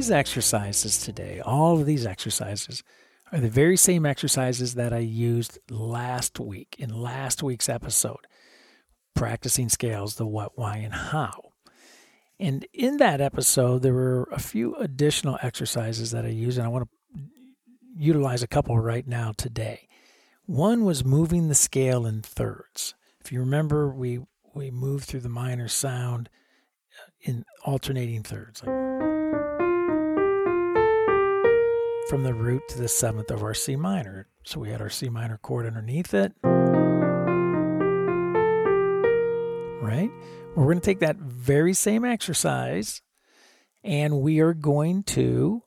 These 0.00 0.10
exercises 0.10 0.96
today, 0.96 1.42
all 1.44 1.78
of 1.78 1.84
these 1.84 2.06
exercises 2.06 2.82
are 3.32 3.38
the 3.38 3.50
very 3.50 3.76
same 3.76 4.06
exercises 4.06 4.74
that 4.74 4.94
I 4.94 5.00
used 5.00 5.58
last 5.68 6.40
week 6.40 6.74
in 6.78 6.88
last 6.88 7.42
week's 7.42 7.68
episode, 7.68 8.26
practicing 9.14 9.68
scales, 9.68 10.14
the 10.14 10.26
what, 10.26 10.52
why, 10.56 10.78
and 10.78 10.94
how. 10.94 11.52
And 12.38 12.66
in 12.72 12.96
that 12.96 13.20
episode, 13.20 13.82
there 13.82 13.92
were 13.92 14.26
a 14.32 14.38
few 14.38 14.74
additional 14.76 15.38
exercises 15.42 16.12
that 16.12 16.24
I 16.24 16.28
used, 16.30 16.56
and 16.56 16.66
I 16.66 16.70
want 16.70 16.88
to 16.88 17.20
utilize 17.94 18.42
a 18.42 18.48
couple 18.48 18.78
right 18.78 19.06
now 19.06 19.32
today. 19.36 19.86
One 20.46 20.86
was 20.86 21.04
moving 21.04 21.48
the 21.48 21.54
scale 21.54 22.06
in 22.06 22.22
thirds. 22.22 22.94
If 23.22 23.32
you 23.32 23.40
remember, 23.40 23.90
we 23.90 24.20
we 24.54 24.70
moved 24.70 25.04
through 25.04 25.20
the 25.20 25.28
minor 25.28 25.68
sound 25.68 26.30
uh, 26.98 27.10
in 27.20 27.44
alternating 27.66 28.22
thirds. 28.22 28.64
Like 28.64 29.09
from 32.10 32.24
the 32.24 32.34
root 32.34 32.66
to 32.68 32.76
the 32.76 32.88
seventh 32.88 33.30
of 33.30 33.40
our 33.44 33.54
C 33.54 33.76
minor. 33.76 34.26
So 34.42 34.58
we 34.58 34.70
had 34.70 34.80
our 34.80 34.90
C 34.90 35.08
minor 35.08 35.38
chord 35.38 35.64
underneath 35.64 36.12
it. 36.12 36.32
Right? 39.80 40.10
We're 40.56 40.64
going 40.64 40.80
to 40.80 40.84
take 40.84 40.98
that 40.98 41.18
very 41.18 41.72
same 41.72 42.04
exercise 42.04 43.00
and 43.84 44.22
we 44.22 44.40
are 44.40 44.54
going 44.54 45.04
to 45.04 45.62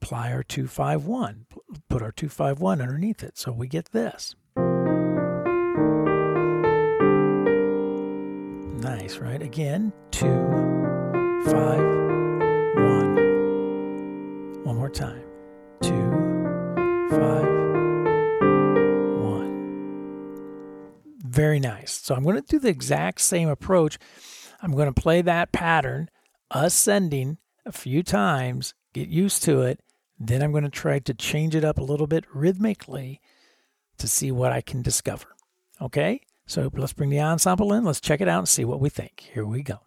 apply 0.00 0.32
our 0.32 0.42
251, 0.42 1.44
put 1.90 2.00
our 2.00 2.10
251 2.10 2.80
underneath 2.80 3.22
it. 3.22 3.36
So 3.36 3.52
we 3.52 3.68
get 3.68 3.90
this. 3.92 4.34
Nice, 8.80 9.18
right? 9.18 9.42
Again, 9.42 9.92
two, 10.10 10.46
five, 11.44 11.84
one. 12.74 13.17
One 14.68 14.76
more 14.76 14.90
time. 14.90 15.22
Two, 15.80 16.10
five, 17.08 17.46
one. 19.18 19.54
Very 21.24 21.58
nice. 21.58 21.92
So 21.92 22.14
I'm 22.14 22.22
going 22.22 22.36
to 22.36 22.42
do 22.42 22.58
the 22.58 22.68
exact 22.68 23.22
same 23.22 23.48
approach. 23.48 23.98
I'm 24.60 24.72
going 24.72 24.92
to 24.92 25.00
play 25.00 25.22
that 25.22 25.52
pattern, 25.52 26.10
ascending 26.50 27.38
a 27.64 27.72
few 27.72 28.02
times, 28.02 28.74
get 28.92 29.08
used 29.08 29.42
to 29.44 29.62
it. 29.62 29.80
Then 30.20 30.42
I'm 30.42 30.52
going 30.52 30.64
to 30.64 30.70
try 30.70 30.98
to 30.98 31.14
change 31.14 31.54
it 31.54 31.64
up 31.64 31.78
a 31.78 31.82
little 31.82 32.06
bit 32.06 32.26
rhythmically 32.34 33.22
to 33.96 34.06
see 34.06 34.30
what 34.30 34.52
I 34.52 34.60
can 34.60 34.82
discover. 34.82 35.28
Okay? 35.80 36.20
So 36.44 36.70
let's 36.74 36.92
bring 36.92 37.08
the 37.08 37.22
ensemble 37.22 37.72
in. 37.72 37.84
Let's 37.84 38.02
check 38.02 38.20
it 38.20 38.28
out 38.28 38.40
and 38.40 38.48
see 38.48 38.66
what 38.66 38.80
we 38.80 38.90
think. 38.90 39.30
Here 39.32 39.46
we 39.46 39.62
go. 39.62 39.78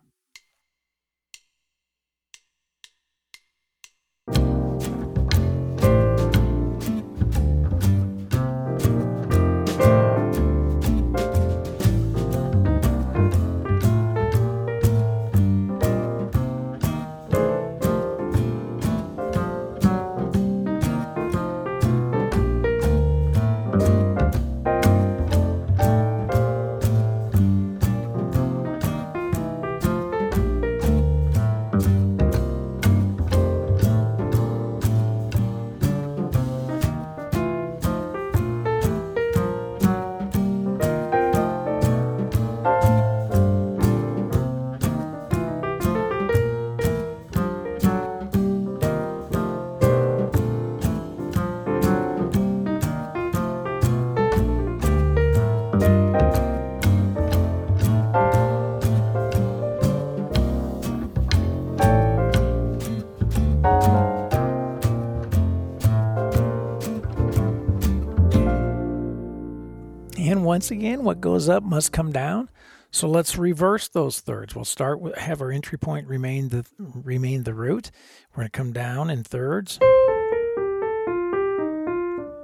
Once 70.51 70.69
again, 70.69 71.05
what 71.05 71.21
goes 71.21 71.47
up 71.47 71.63
must 71.63 71.93
come 71.93 72.11
down. 72.11 72.49
So 72.91 73.07
let's 73.07 73.37
reverse 73.37 73.87
those 73.87 74.19
thirds. 74.19 74.53
We'll 74.53 74.65
start 74.65 74.99
with 74.99 75.15
have 75.15 75.39
our 75.39 75.49
entry 75.49 75.77
point 75.77 76.09
remain 76.09 76.49
the 76.49 76.65
remain 76.77 77.43
the 77.43 77.53
root. 77.53 77.89
We're 78.31 78.41
going 78.41 78.47
to 78.47 78.51
come 78.51 78.73
down 78.73 79.09
in 79.09 79.23
thirds, 79.23 79.79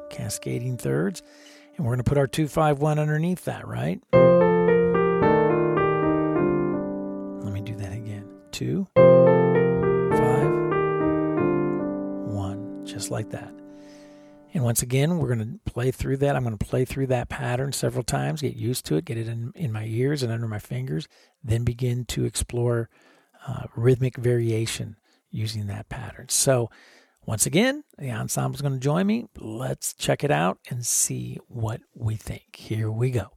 cascading 0.10 0.78
thirds, 0.78 1.22
and 1.76 1.86
we're 1.86 1.96
going 1.96 2.06
to 2.06 2.06
put 2.06 2.18
our 2.18 2.28
two 2.28 2.48
five 2.48 2.80
one 2.80 2.98
underneath 2.98 3.44
that. 3.44 3.68
Right? 3.68 4.00
Let 7.44 7.52
me 7.52 7.60
do 7.60 7.76
that 7.76 7.92
again. 7.92 8.30
Two, 8.54 8.88
five, 8.96 10.50
one, 12.34 12.86
just 12.86 13.12
like 13.12 13.32
that. 13.32 13.57
And 14.58 14.66
once 14.66 14.82
again, 14.82 15.20
we're 15.20 15.36
going 15.36 15.60
to 15.64 15.72
play 15.72 15.92
through 15.92 16.18
that. 16.18 16.36
I'm 16.36 16.44
going 16.44 16.58
to 16.58 16.66
play 16.66 16.84
through 16.84 17.06
that 17.08 17.30
pattern 17.30 17.74
several 17.74 18.04
times, 18.04 18.42
get 18.42 18.56
used 18.56 18.88
to 18.88 18.96
it, 18.96 19.06
get 19.06 19.16
it 19.16 19.28
in, 19.28 19.52
in 19.54 19.72
my 19.72 19.86
ears 19.86 20.24
and 20.24 20.32
under 20.32 20.48
my 20.48 20.58
fingers, 20.58 21.08
then 21.44 21.64
begin 21.64 22.06
to 22.06 22.26
explore 22.26 22.90
uh, 23.48 23.66
rhythmic 23.76 24.18
variation 24.18 24.96
using 25.30 25.68
that 25.68 25.90
pattern. 25.90 26.30
So, 26.30 26.72
once 27.24 27.46
again, 27.46 27.84
the 28.00 28.10
ensemble 28.10 28.56
is 28.56 28.64
going 28.64 28.74
to 28.74 28.80
join 28.80 29.06
me. 29.06 29.28
Let's 29.38 29.94
check 29.94 30.24
it 30.24 30.32
out 30.32 30.58
and 30.72 30.84
see 30.84 31.38
what 31.48 31.82
we 31.94 32.16
think. 32.16 32.56
Here 32.56 32.90
we 32.90 33.12
go. 33.12 33.34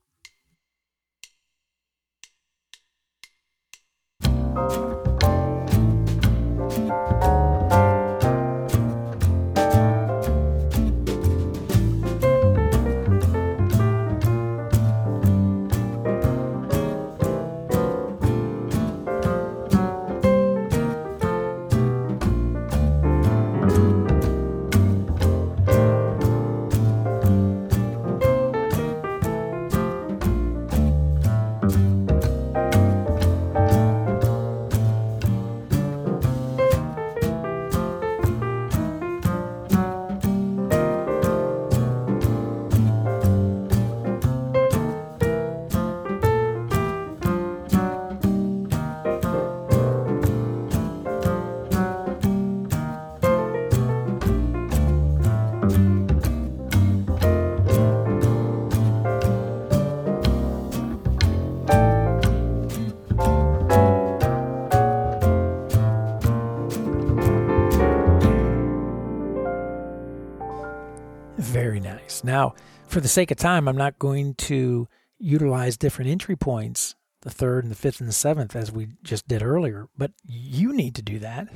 Now, 72.24 72.54
for 72.86 73.00
the 73.00 73.08
sake 73.08 73.30
of 73.30 73.36
time, 73.36 73.68
I'm 73.68 73.76
not 73.76 73.98
going 73.98 74.34
to 74.34 74.88
utilize 75.18 75.76
different 75.76 76.10
entry 76.10 76.36
points, 76.36 76.94
the 77.22 77.30
third 77.30 77.64
and 77.64 77.70
the 77.70 77.76
fifth 77.76 78.00
and 78.00 78.08
the 78.08 78.14
seventh, 78.14 78.56
as 78.56 78.72
we 78.72 78.88
just 79.02 79.28
did 79.28 79.42
earlier, 79.42 79.88
but 79.96 80.12
you 80.26 80.72
need 80.72 80.94
to 80.96 81.02
do 81.02 81.18
that, 81.18 81.48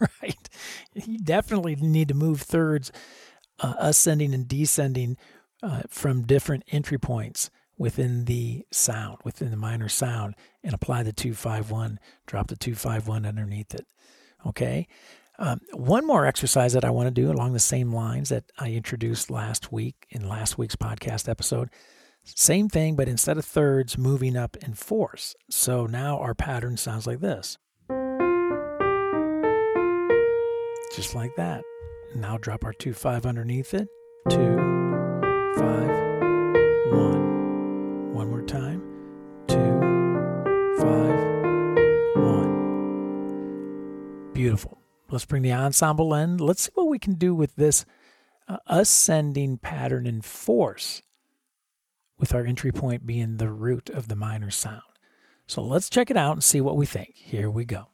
right? 0.22 0.48
You 0.94 1.18
definitely 1.18 1.76
need 1.76 2.08
to 2.08 2.14
move 2.14 2.42
thirds, 2.42 2.90
uh, 3.60 3.74
ascending 3.78 4.34
and 4.34 4.48
descending 4.48 5.16
uh, 5.62 5.82
from 5.88 6.22
different 6.22 6.64
entry 6.68 6.98
points 6.98 7.50
within 7.78 8.26
the 8.26 8.64
sound, 8.70 9.18
within 9.24 9.50
the 9.50 9.56
minor 9.56 9.88
sound, 9.88 10.34
and 10.62 10.74
apply 10.74 11.02
the 11.02 11.12
251, 11.12 11.98
drop 12.26 12.48
the 12.48 12.56
251 12.56 13.24
underneath 13.24 13.74
it. 13.74 13.86
Okay. 14.46 14.88
Um, 15.38 15.60
one 15.72 16.06
more 16.06 16.26
exercise 16.26 16.72
that 16.74 16.84
I 16.84 16.90
want 16.90 17.06
to 17.06 17.10
do 17.10 17.30
along 17.30 17.52
the 17.52 17.58
same 17.58 17.92
lines 17.92 18.28
that 18.28 18.44
I 18.58 18.72
introduced 18.72 19.30
last 19.30 19.72
week 19.72 20.06
in 20.10 20.28
last 20.28 20.58
week's 20.58 20.76
podcast 20.76 21.28
episode. 21.28 21.70
Same 22.24 22.68
thing, 22.68 22.94
but 22.94 23.08
instead 23.08 23.38
of 23.38 23.44
thirds, 23.44 23.98
moving 23.98 24.36
up 24.36 24.56
in 24.58 24.74
fourths. 24.74 25.34
So 25.50 25.86
now 25.86 26.18
our 26.18 26.34
pattern 26.34 26.76
sounds 26.76 27.06
like 27.06 27.20
this. 27.20 27.58
Just 30.94 31.14
like 31.14 31.34
that. 31.36 31.62
Now 32.14 32.36
drop 32.36 32.64
our 32.64 32.74
2 32.74 32.92
5 32.92 33.26
underneath 33.26 33.74
it. 33.74 33.88
2 34.28 34.56
5 35.56 36.01
Let's 45.12 45.26
bring 45.26 45.42
the 45.42 45.52
ensemble 45.52 46.14
in. 46.14 46.38
Let's 46.38 46.62
see 46.62 46.70
what 46.74 46.88
we 46.88 46.98
can 46.98 47.14
do 47.14 47.34
with 47.34 47.54
this 47.56 47.84
uh, 48.48 48.56
ascending 48.66 49.58
pattern 49.58 50.06
in 50.06 50.22
force, 50.22 51.02
with 52.18 52.34
our 52.34 52.46
entry 52.46 52.72
point 52.72 53.06
being 53.06 53.36
the 53.36 53.50
root 53.50 53.90
of 53.90 54.08
the 54.08 54.16
minor 54.16 54.50
sound. 54.50 54.82
So 55.46 55.62
let's 55.62 55.90
check 55.90 56.10
it 56.10 56.16
out 56.16 56.32
and 56.32 56.42
see 56.42 56.62
what 56.62 56.76
we 56.78 56.86
think. 56.86 57.14
Here 57.14 57.50
we 57.50 57.66
go. 57.66 57.91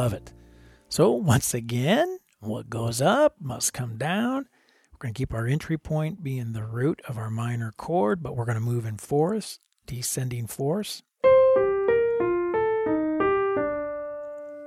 Love 0.00 0.14
it. 0.14 0.32
So, 0.88 1.10
once 1.10 1.52
again, 1.52 2.20
what 2.38 2.70
goes 2.70 3.02
up 3.02 3.34
must 3.38 3.74
come 3.74 3.98
down. 3.98 4.48
We're 4.92 4.98
going 4.98 5.12
to 5.12 5.18
keep 5.18 5.34
our 5.34 5.46
entry 5.46 5.76
point 5.76 6.24
being 6.24 6.54
the 6.54 6.64
root 6.64 7.02
of 7.06 7.18
our 7.18 7.28
minor 7.28 7.74
chord, 7.76 8.22
but 8.22 8.34
we're 8.34 8.46
going 8.46 8.54
to 8.54 8.62
move 8.62 8.86
in 8.86 8.96
fourths, 8.96 9.58
descending 9.84 10.46
fourths. 10.46 11.02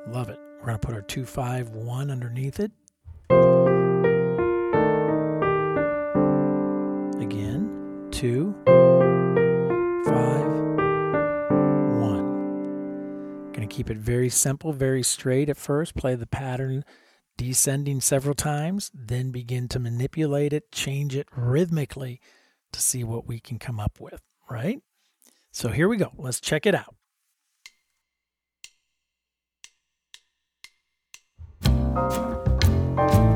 Love 0.07 0.29
it. 0.29 0.37
We're 0.59 0.67
going 0.67 0.77
to 0.77 0.85
put 0.85 0.93
our 0.93 1.01
2 1.01 1.25
5 1.25 1.69
1 1.71 2.11
underneath 2.11 2.59
it. 2.59 2.71
Again, 7.19 8.07
2 8.11 8.53
keep 13.73 13.89
it 13.89 13.97
very 13.97 14.29
simple, 14.29 14.71
very 14.71 15.01
straight 15.01 15.49
at 15.49 15.57
first. 15.57 15.95
Play 15.95 16.13
the 16.13 16.27
pattern 16.27 16.85
descending 17.37 17.99
several 17.99 18.35
times, 18.35 18.91
then 18.93 19.31
begin 19.31 19.67
to 19.67 19.79
manipulate 19.79 20.53
it, 20.53 20.71
change 20.71 21.15
it 21.15 21.27
rhythmically 21.35 22.21
to 22.71 22.79
see 22.79 23.03
what 23.03 23.25
we 23.25 23.39
can 23.39 23.57
come 23.57 23.79
up 23.79 23.99
with, 23.99 24.21
right? 24.49 24.79
So 25.51 25.69
here 25.69 25.89
we 25.89 25.97
go. 25.97 26.11
Let's 26.17 26.39
check 26.39 26.67
it 26.67 26.75
out. 26.75 26.95
Now, 32.95 33.32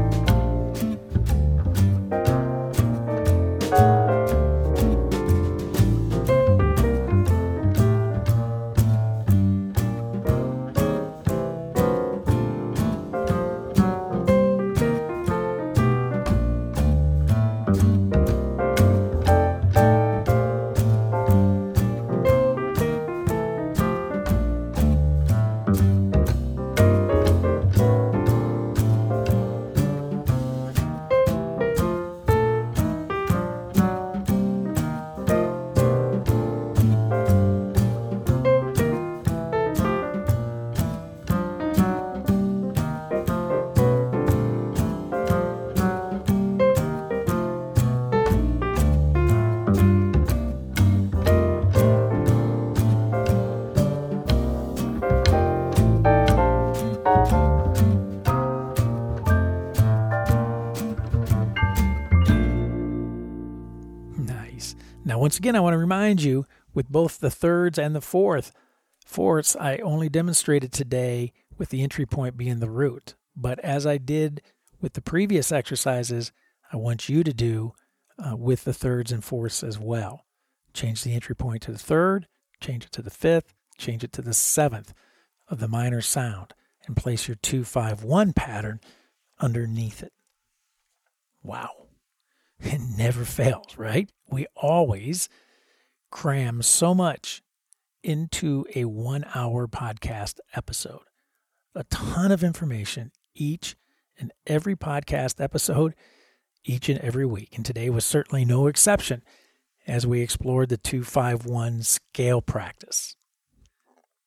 once 65.27 65.37
again, 65.37 65.57
I 65.57 65.59
want 65.59 65.73
to 65.73 65.77
remind 65.77 66.23
you 66.23 66.45
with 66.73 66.87
both 66.87 67.19
the 67.19 67.29
thirds 67.29 67.77
and 67.77 67.93
the 67.93 67.99
fourth, 67.99 68.53
fourths, 69.05 69.57
I 69.57 69.75
only 69.79 70.07
demonstrated 70.07 70.71
today 70.71 71.33
with 71.57 71.67
the 71.67 71.83
entry 71.83 72.05
point 72.05 72.37
being 72.37 72.61
the 72.61 72.69
root. 72.69 73.15
But 73.35 73.59
as 73.59 73.85
I 73.85 73.97
did 73.97 74.41
with 74.79 74.93
the 74.93 75.01
previous 75.01 75.51
exercises, 75.51 76.31
I 76.71 76.77
want 76.77 77.09
you 77.09 77.25
to 77.25 77.33
do 77.33 77.73
uh, 78.17 78.37
with 78.37 78.63
the 78.63 78.71
thirds 78.71 79.11
and 79.11 79.21
fourths 79.21 79.63
as 79.63 79.77
well. 79.77 80.23
Change 80.73 81.03
the 81.03 81.13
entry 81.13 81.35
point 81.35 81.61
to 81.63 81.73
the 81.73 81.77
third, 81.77 82.29
change 82.61 82.85
it 82.85 82.93
to 82.93 83.01
the 83.01 83.09
fifth, 83.09 83.53
change 83.77 84.05
it 84.05 84.13
to 84.13 84.21
the 84.21 84.33
seventh 84.33 84.93
of 85.49 85.59
the 85.59 85.67
minor 85.67 85.99
sound, 85.99 86.53
and 86.85 86.95
place 86.95 87.27
your 87.27 87.35
251 87.35 88.31
pattern 88.31 88.79
underneath 89.41 90.01
it. 90.01 90.13
Wow. 91.43 91.71
It 92.61 92.79
never 92.97 93.25
fails, 93.25 93.77
right? 93.77 94.09
We 94.29 94.47
always 94.55 95.29
cram 96.11 96.61
so 96.61 96.93
much 96.93 97.41
into 98.03 98.65
a 98.75 98.85
one 98.85 99.25
hour 99.35 99.67
podcast 99.67 100.39
episode. 100.55 101.01
A 101.75 101.83
ton 101.85 102.31
of 102.31 102.43
information 102.43 103.11
each 103.35 103.75
and 104.19 104.31
every 104.47 104.75
podcast 104.75 105.41
episode, 105.41 105.93
each 106.63 106.89
and 106.89 106.99
every 106.99 107.25
week. 107.25 107.55
And 107.55 107.65
today 107.65 107.89
was 107.89 108.05
certainly 108.05 108.45
no 108.45 108.67
exception. 108.67 109.23
as 109.87 110.05
we 110.05 110.21
explored 110.21 110.69
the 110.69 110.77
251 110.77 111.81
scale 111.81 112.41
practice. 112.41 113.15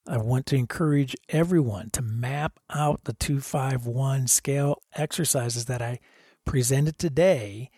I 0.09 0.16
want 0.16 0.46
to 0.46 0.57
encourage 0.57 1.14
everyone 1.28 1.90
to 1.90 2.03
map 2.03 2.59
out 2.70 3.05
the 3.05 3.12
251 3.12 4.26
scale 4.26 4.80
exercises 4.94 5.66
that 5.66 5.82
I 5.82 6.01
presented 6.46 6.98
today. 6.98 7.70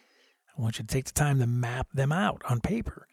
I 0.57 0.63
want 0.63 0.79
you 0.79 0.85
to 0.85 0.93
take 0.93 1.07
the 1.07 1.13
time 1.13 1.39
to 1.41 1.47
map 1.47 1.89
them 1.93 2.13
out 2.13 2.43
on 2.49 2.61
paper. 2.61 3.07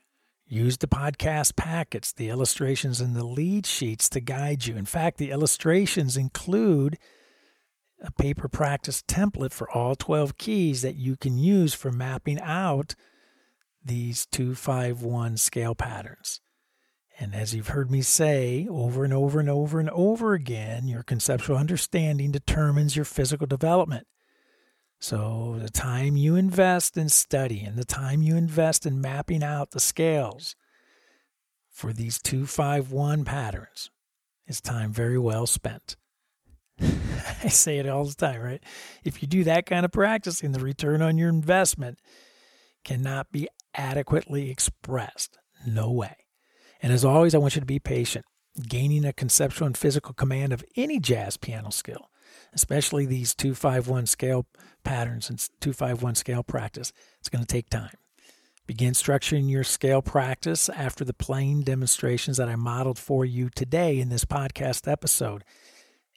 Use 0.46 0.78
the 0.78 0.88
podcast 0.88 1.56
packets, 1.56 2.12
the 2.12 2.30
illustrations, 2.30 3.00
and 3.00 3.16
the 3.16 3.26
lead 3.26 3.66
sheets 3.66 4.10
to 4.10 4.20
guide 4.20 4.66
you. 4.66 4.76
In 4.76 4.86
fact, 4.86 5.18
the 5.18 5.30
illustrations 5.30 6.18
include 6.18 6.98
a 8.02 8.12
paper 8.12 8.48
practice 8.48 9.04
template 9.04 9.54
for 9.54 9.70
all 9.70 9.96
12 9.96 10.38
keys 10.38 10.82
that 10.82 10.96
you 10.96 11.16
can 11.16 11.38
use 11.38 11.74
for 11.74 11.92
mapping 11.92 12.40
out 12.40 12.96
these 13.84 14.26
251 14.28 15.38
scale 15.38 15.76
patterns. 15.76 16.42
And 17.20 17.36
as 17.36 17.54
you've 17.54 17.70
heard 17.70 17.92
me 17.92 18.02
say 18.02 18.66
over 18.70 19.04
and 19.04 19.14
over 19.14 19.40
and 19.40 19.50
over 19.50 19.80
and 19.80 19.90
over 19.90 20.34
again, 20.34 20.88
your 20.88 21.04
conceptual 21.04 21.58
understanding 21.58 22.32
determines 22.32 22.96
your 22.96 23.06
physical 23.06 23.46
development. 23.46 24.08
So, 25.00 25.56
the 25.62 25.70
time 25.70 26.18
you 26.18 26.36
invest 26.36 26.98
in 26.98 27.08
study 27.08 27.62
and 27.62 27.78
the 27.78 27.86
time 27.86 28.22
you 28.22 28.36
invest 28.36 28.86
in 28.86 29.00
mapping 29.00 29.44
out 29.44 29.72
the 29.72 29.80
scales 29.80 30.56
for 31.70 31.94
these 31.94 32.22
251 32.22 33.24
patterns 33.24 33.90
is 34.46 34.60
time 34.60 34.92
very 34.92 35.18
well 35.18 35.48
spent. 35.48 35.96
I 36.82 37.48
say 37.48 37.78
it 37.78 37.88
all 37.88 38.04
the 38.04 38.14
time, 38.14 38.42
right? 38.42 38.64
If 39.06 39.22
you 39.22 39.28
do 39.28 39.46
that 39.46 39.66
kind 39.66 39.86
of 39.86 39.92
practicing, 39.94 40.52
the 40.52 40.60
return 40.60 41.02
on 41.02 41.18
your 41.18 41.30
investment 41.30 42.00
cannot 42.84 43.32
be 43.32 43.48
adequately 43.74 44.50
expressed. 44.50 45.38
No 45.66 45.92
way. 45.92 46.16
And 46.82 46.92
as 46.92 47.06
always, 47.06 47.36
I 47.36 47.38
want 47.38 47.56
you 47.56 47.62
to 47.62 47.66
be 47.66 47.80
patient. 47.80 48.26
Gaining 48.68 49.06
a 49.06 49.14
conceptual 49.14 49.68
and 49.68 49.78
physical 49.78 50.14
command 50.14 50.52
of 50.52 50.66
any 50.76 51.00
jazz 51.00 51.38
piano 51.38 51.70
skill, 51.70 52.10
especially 52.54 53.06
these 53.06 53.36
251 53.36 54.06
scale 54.06 54.46
patterns 54.84 55.30
and 55.30 55.40
251 55.62 56.16
scale 56.16 56.44
practice, 56.44 56.92
it's 57.20 57.30
going 57.30 57.44
to 57.44 57.48
take 57.48 57.70
time. 57.70 57.94
Begin 58.68 58.94
structuring 58.94 59.50
your 59.50 59.64
scale 59.64 60.02
practice 60.02 60.70
after 60.70 61.04
the 61.04 61.14
playing 61.14 61.62
demonstrations 61.62 62.38
that 62.38 62.50
I 62.50 62.56
modeled 62.56 63.00
for 63.00 63.26
you 63.26 63.50
today 63.50 64.00
in 64.00 64.10
this 64.10 64.26
podcast 64.26 64.88
episode. 64.88 65.44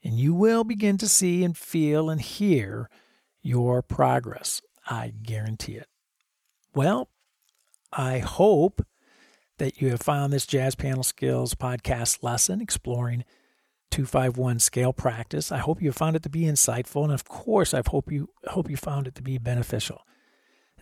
And 0.04 0.18
you 0.18 0.34
will 0.34 0.62
begin 0.62 0.98
to 0.98 1.08
see 1.08 1.44
and 1.44 1.56
feel 1.56 2.10
and 2.10 2.20
hear 2.20 2.90
your 3.42 3.80
progress. 3.80 4.60
I 4.86 5.14
guarantee 5.22 5.76
it. 5.76 5.88
Well, 6.74 7.08
I 7.92 8.18
hope 8.18 8.84
that 9.58 9.80
you 9.80 9.90
have 9.90 10.00
found 10.02 10.32
this 10.32 10.46
Jazz 10.46 10.74
Piano 10.74 11.02
Skills 11.02 11.54
podcast 11.54 12.22
lesson 12.22 12.60
exploring 12.60 13.24
251 13.92 14.58
scale 14.58 14.92
practice. 14.92 15.52
I 15.52 15.58
hope 15.58 15.82
you 15.82 15.92
found 15.92 16.16
it 16.16 16.22
to 16.24 16.30
be 16.30 16.42
insightful 16.42 17.04
and 17.04 17.12
of 17.12 17.24
course 17.24 17.74
I 17.74 17.82
hope 17.86 18.10
you 18.10 18.30
hope 18.48 18.68
you 18.70 18.76
found 18.76 19.06
it 19.06 19.14
to 19.16 19.22
be 19.22 19.38
beneficial. 19.38 20.02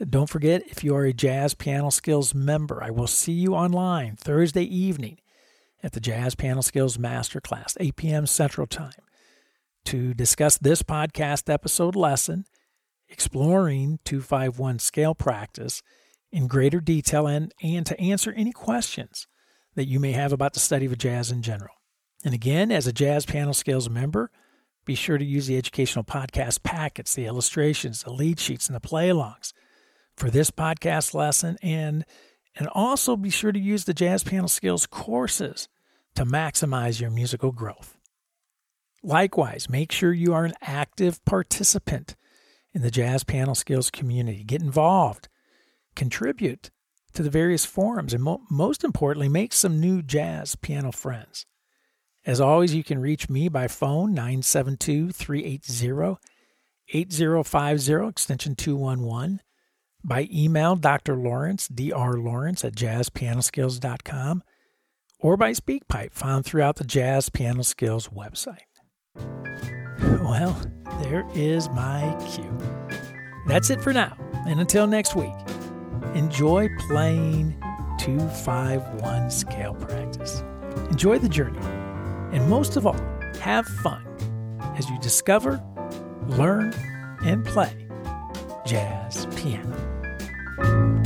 Don't 0.08 0.30
forget 0.30 0.62
if 0.66 0.82
you 0.82 0.94
are 0.94 1.04
a 1.04 1.12
Jazz 1.12 1.52
Piano 1.52 1.90
Skills 1.90 2.34
member, 2.34 2.82
I 2.82 2.90
will 2.90 3.06
see 3.06 3.32
you 3.32 3.54
online 3.54 4.16
Thursday 4.16 4.62
evening 4.62 5.18
at 5.82 5.92
the 5.92 6.00
Jazz 6.00 6.34
Piano 6.34 6.62
Skills 6.62 6.96
Masterclass, 6.96 7.76
8 7.78 7.96
p.m. 7.96 8.26
Central 8.26 8.66
Time, 8.66 9.02
to 9.86 10.14
discuss 10.14 10.56
this 10.56 10.82
podcast 10.82 11.52
episode 11.52 11.96
lesson, 11.96 12.44
exploring 13.08 13.98
251 14.04 14.78
scale 14.78 15.14
practice 15.14 15.82
in 16.32 16.46
greater 16.46 16.80
detail 16.80 17.26
and, 17.26 17.52
and 17.62 17.84
to 17.86 18.00
answer 18.00 18.32
any 18.32 18.52
questions 18.52 19.26
that 19.74 19.86
you 19.86 20.00
may 20.00 20.12
have 20.12 20.32
about 20.32 20.54
the 20.54 20.60
study 20.60 20.86
of 20.86 20.96
jazz 20.96 21.30
in 21.30 21.42
general. 21.42 21.79
And 22.24 22.34
again, 22.34 22.70
as 22.70 22.86
a 22.86 22.92
Jazz 22.92 23.24
Piano 23.24 23.52
Skills 23.52 23.88
member, 23.88 24.30
be 24.84 24.94
sure 24.94 25.18
to 25.18 25.24
use 25.24 25.46
the 25.46 25.56
educational 25.56 26.04
podcast 26.04 26.62
packets, 26.62 27.14
the 27.14 27.26
illustrations, 27.26 28.02
the 28.02 28.12
lead 28.12 28.38
sheets, 28.38 28.66
and 28.66 28.76
the 28.76 28.80
play 28.80 29.08
alongs 29.08 29.52
for 30.16 30.30
this 30.30 30.50
podcast 30.50 31.14
lesson. 31.14 31.56
And, 31.62 32.04
and 32.56 32.68
also 32.68 33.16
be 33.16 33.30
sure 33.30 33.52
to 33.52 33.58
use 33.58 33.84
the 33.84 33.94
Jazz 33.94 34.22
Piano 34.22 34.48
Skills 34.48 34.86
courses 34.86 35.68
to 36.14 36.24
maximize 36.24 37.00
your 37.00 37.10
musical 37.10 37.52
growth. 37.52 37.96
Likewise, 39.02 39.70
make 39.70 39.92
sure 39.92 40.12
you 40.12 40.34
are 40.34 40.44
an 40.44 40.54
active 40.60 41.24
participant 41.24 42.16
in 42.74 42.82
the 42.82 42.90
Jazz 42.90 43.24
Piano 43.24 43.54
Skills 43.54 43.90
community. 43.90 44.44
Get 44.44 44.60
involved 44.60 45.28
contribute 45.96 46.70
to 47.14 47.22
the 47.22 47.30
various 47.30 47.64
forums, 47.64 48.14
and 48.14 48.22
mo- 48.22 48.42
most 48.50 48.84
importantly, 48.84 49.28
make 49.28 49.52
some 49.52 49.80
new 49.80 50.02
jazz 50.02 50.54
piano 50.54 50.92
friends. 50.92 51.46
As 52.26 52.40
always, 52.40 52.74
you 52.74 52.84
can 52.84 52.98
reach 52.98 53.30
me 53.30 53.48
by 53.48 53.66
phone 53.66 54.12
972 54.12 55.10
380 55.10 56.18
8050, 56.92 58.08
extension 58.08 58.56
211, 58.56 59.40
by 60.04 60.28
email 60.32 60.76
Dr. 60.76 61.16
Lawrence, 61.16 61.68
Dr. 61.68 62.18
Lawrence 62.18 62.64
at 62.64 62.74
jazzpianoskills.com, 62.74 64.42
or 65.18 65.36
by 65.36 65.52
SpeakPipe, 65.52 66.12
found 66.12 66.44
throughout 66.44 66.76
the 66.76 66.84
Jazz 66.84 67.28
Piano 67.28 67.62
Skills 67.62 68.08
website. 68.08 68.58
Well, 70.00 70.60
there 71.02 71.26
is 71.34 71.68
my 71.70 72.16
cue. 72.30 72.58
That's 73.46 73.70
it 73.70 73.80
for 73.80 73.92
now, 73.92 74.16
and 74.46 74.60
until 74.60 74.86
next 74.86 75.14
week. 75.14 75.34
Enjoy 76.14 76.68
playing 76.88 77.56
251 77.98 79.30
scale 79.30 79.74
practice. 79.74 80.42
Enjoy 80.90 81.18
the 81.18 81.28
journey. 81.28 81.60
And 82.32 82.48
most 82.48 82.76
of 82.76 82.86
all, 82.86 83.00
have 83.40 83.66
fun 83.66 84.04
as 84.76 84.88
you 84.88 84.98
discover, 85.00 85.62
learn, 86.26 86.74
and 87.24 87.44
play 87.44 87.88
jazz 88.64 89.26
piano. 89.36 90.99